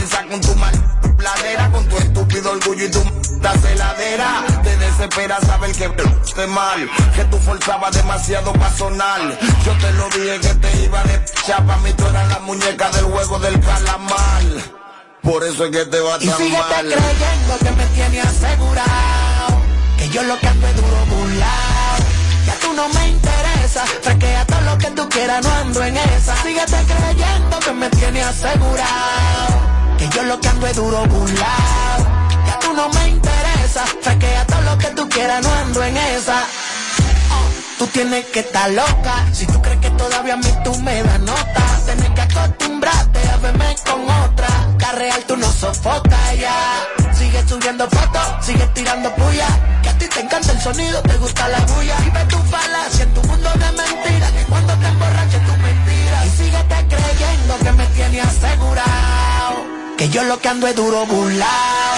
[0.06, 0.72] Con tu mal
[1.18, 3.12] pladera, con tu estúpido orgullo y tu m-
[3.60, 4.44] celadera.
[4.64, 9.20] Te desespera saber que te mal, que tú forzabas demasiado para sonar.
[9.66, 13.06] Yo te lo dije que te iba de chapa, mí tú eras la muñeca del
[13.06, 14.44] juego del calamar.
[15.24, 16.86] Por eso es que te va Y tan mal.
[16.86, 19.62] creyendo que me tiene asegurado.
[19.98, 22.04] Que yo lo que ando es duro burlado.
[22.46, 23.84] Ya tú no me interesa.
[24.04, 26.36] Franquea todo lo que tú quieras, no ando en esa.
[26.44, 29.25] Síguete creyendo que me tiene asegurado.
[29.98, 32.06] Que yo lo que ando es duro burlado.
[32.48, 33.86] Ya tú no me interesa.
[34.02, 36.44] Franquea todo lo que tú quieras, no ando en esa.
[37.78, 39.26] Tú tienes que estar loca.
[39.34, 43.38] Si tú crees que todavía a mí tú me das nota, tienes que acostumbrarte a
[43.38, 44.48] verme con otra.
[44.78, 46.88] Carreal tú no sofocas ya.
[47.14, 49.48] Sigue subiendo fotos, sigue tirando puya.
[49.84, 51.98] Que a ti te encanta el sonido, te gusta la bulla.
[52.06, 54.32] Y ve tu falacia en tu mundo de mentiras.
[54.32, 56.26] Que cuando te emborraches tú mentiras.
[56.26, 59.35] Y síguete creyendo que me tienes asegurado.
[59.98, 61.96] Que yo lo que ando es duro burlado.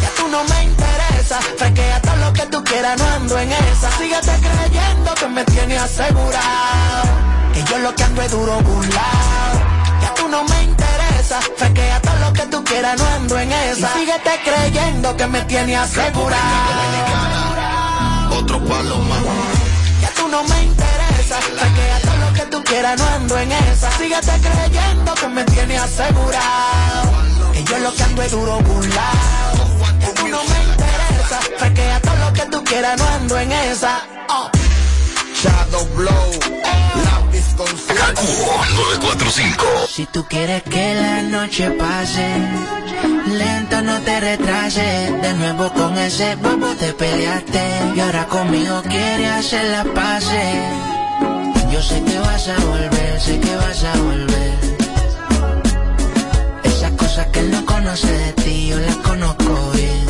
[0.00, 1.40] Ya tú no me interesa.
[1.58, 3.90] Franquea todo lo que tú quieras, no ando en esa.
[3.98, 7.08] Síguete creyendo que me tienes asegurado.
[7.52, 9.60] Que yo lo que ando es duro burlado.
[10.00, 11.40] Ya tú no me interesa.
[11.56, 13.90] Franquea todo lo que tú quieras, no ando en esa.
[13.96, 16.38] Y síguete creyendo que me tienes asegurado.
[18.38, 19.18] Otro palo más.
[20.02, 21.40] Ya tú no me interesa.
[21.58, 23.90] Franquea todo lo que tú quieras, no ando en esa.
[23.98, 27.29] Síguete creyendo que me tienes asegurado.
[27.60, 29.58] Que yo lo que ando es duro burlado.
[30.16, 31.40] Tú no me interesa.
[31.58, 34.02] Franquea todo lo que tú quieras, no ando en esa.
[34.30, 34.50] Oh.
[35.42, 36.30] Shadow Blow,
[37.04, 39.64] lápiz con 945.
[39.88, 42.34] Si tú quieres que la noche pase,
[43.26, 45.22] lento no te retrases.
[45.22, 47.92] De nuevo con ese bobo te peleaste.
[47.94, 50.62] Y ahora conmigo quieres hacer la pase.
[51.70, 54.69] Yo sé que vas a volver, sé que vas a volver.
[57.10, 60.06] Cosas que él no conoce de ti, yo las conozco bien.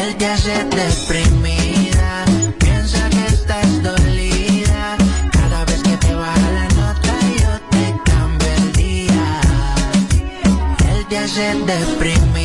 [0.00, 2.26] Él te hace deprimida,
[2.58, 4.98] piensa que estás dolida.
[5.32, 9.40] Cada vez que te baja la nota, yo te cambio el día.
[10.92, 12.37] Él te hace deprimida,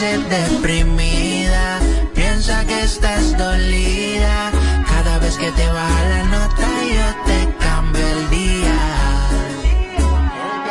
[0.00, 1.78] Hace deprimida,
[2.14, 4.50] piensa que estás dolida.
[4.88, 8.78] Cada vez que te baja la nota, yo te cambio el día.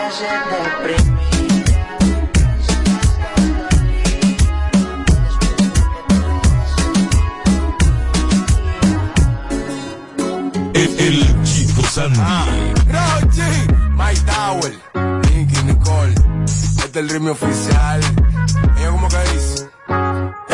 [0.08, 1.30] Hace deprimida.
[10.74, 12.20] El, el Chico Sandy.
[12.90, 13.52] Rochi,
[13.96, 14.74] Mike Tower,
[15.28, 16.16] Nicky Nicole.
[16.46, 18.02] Este es el ritmo oficial.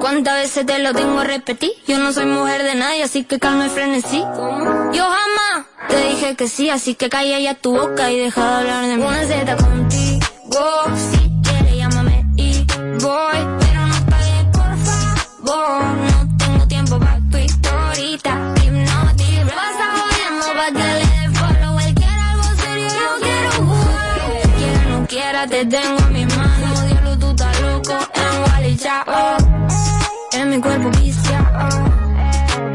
[0.00, 1.70] ¿Cuántas veces te lo tengo a repetir?
[1.86, 4.18] Yo no soy mujer de nadie, así que calma el frenesí.
[4.18, 8.56] Yo jamás te dije que sí, así que calla ya tu boca y deja de
[8.56, 9.02] hablar de mí.
[9.04, 10.26] Una Z contigo,
[11.12, 12.64] si quieres llámame y
[13.00, 13.40] voy.
[13.60, 14.76] Pero no pagues, por
[15.44, 15.82] favor.
[15.84, 18.54] No tengo tiempo para tu historita.
[20.60, 21.04] Pa' que le
[22.20, 24.52] algo yo quiero jugar.
[24.58, 25.99] Quiera no quiera, te tengo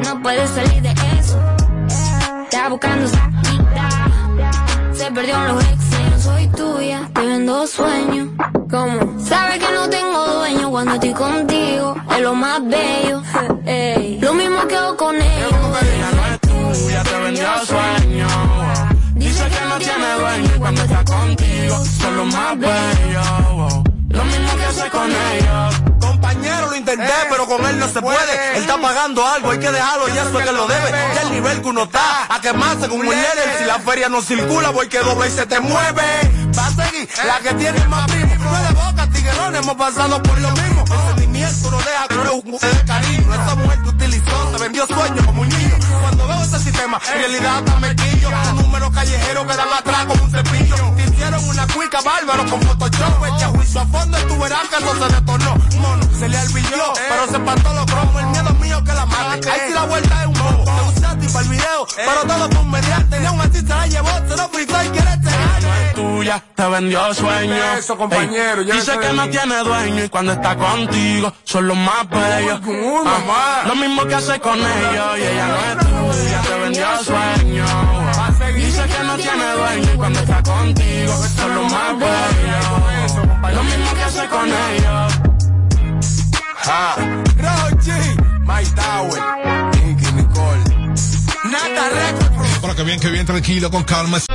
[0.03, 1.39] No puedes salir de eso.
[2.43, 3.89] Está buscando salida.
[4.91, 6.23] Se perdió en los exes.
[6.23, 8.29] Soy tuya, te vendo sueños.
[8.71, 9.19] ¿Cómo?
[9.23, 11.95] Sabes que no tengo dueño cuando estoy contigo.
[12.09, 13.21] Es lo más bello.
[14.19, 15.53] Lo mismo que hago con ellos.
[16.41, 18.27] Tuya te vendió sueño.
[19.13, 23.94] Dice que no tiene dueño cuando está contigo son los más bellos.
[24.16, 25.76] Lo mismo que hace con ellos.
[25.99, 28.55] Compañero, lo intenté, pero con él no se puede.
[28.55, 30.91] Él está pagando algo, hay que dejarlo, y eso es que lo debe.
[31.16, 33.57] Ya el nivel que uno está, a quemarse como un líder.
[33.59, 36.03] Si la feria no circula, voy que dobla y se te mueve.
[36.57, 38.36] Va a seguir la que tiene más primo.
[38.36, 40.86] No de boca, tiguerón, hemos pasado por lo mismo.
[40.86, 43.34] El sentimiento no deja que no le guste de cariño.
[43.34, 45.76] Esa mujer te utilizó, te vendió sueños como un niño.
[46.45, 48.29] Ese sistema, en realidad hasta me quillo.
[48.29, 50.75] Un número callejero que dan atrás como un cepillo.
[50.95, 53.25] Te hicieron una cuica bárbaro con Photoshop.
[53.35, 55.55] Echa juicio a fondo y tú verás que eso se detornó.
[55.79, 58.21] Mono, se le alvilló, pero se espantó los cromos.
[58.21, 59.49] El miedo mío que la mate.
[59.49, 60.63] Ahí sí la vuelta es un bobo.
[60.65, 63.21] Te usaste para el video, pero todo fue un mediante.
[63.21, 65.93] Y aún así se la llevó, se lo fritó y quiere tener.
[65.95, 67.55] tuya, te vendió sueño.
[67.77, 72.07] Eso, compañero, Ey, dice que no tiene dueño y cuando está contigo son los más
[72.09, 72.61] bellos.
[73.07, 75.77] Ah, lo mismo que hace con ellos y ella no es
[76.19, 77.65] tuya, te vendió sueño.
[78.55, 79.45] Dice que no tiene
[79.97, 83.55] cuando está contigo, son los más bellos.
[83.55, 85.13] Lo mismo que hace con ellos.
[86.57, 86.95] Ja.
[87.38, 87.91] Rochi,
[88.41, 88.63] My
[89.86, 90.63] Nicky Nicole.
[91.45, 92.59] Nata Records.
[92.59, 94.25] Para que bien, que bien, tranquilo, con calma.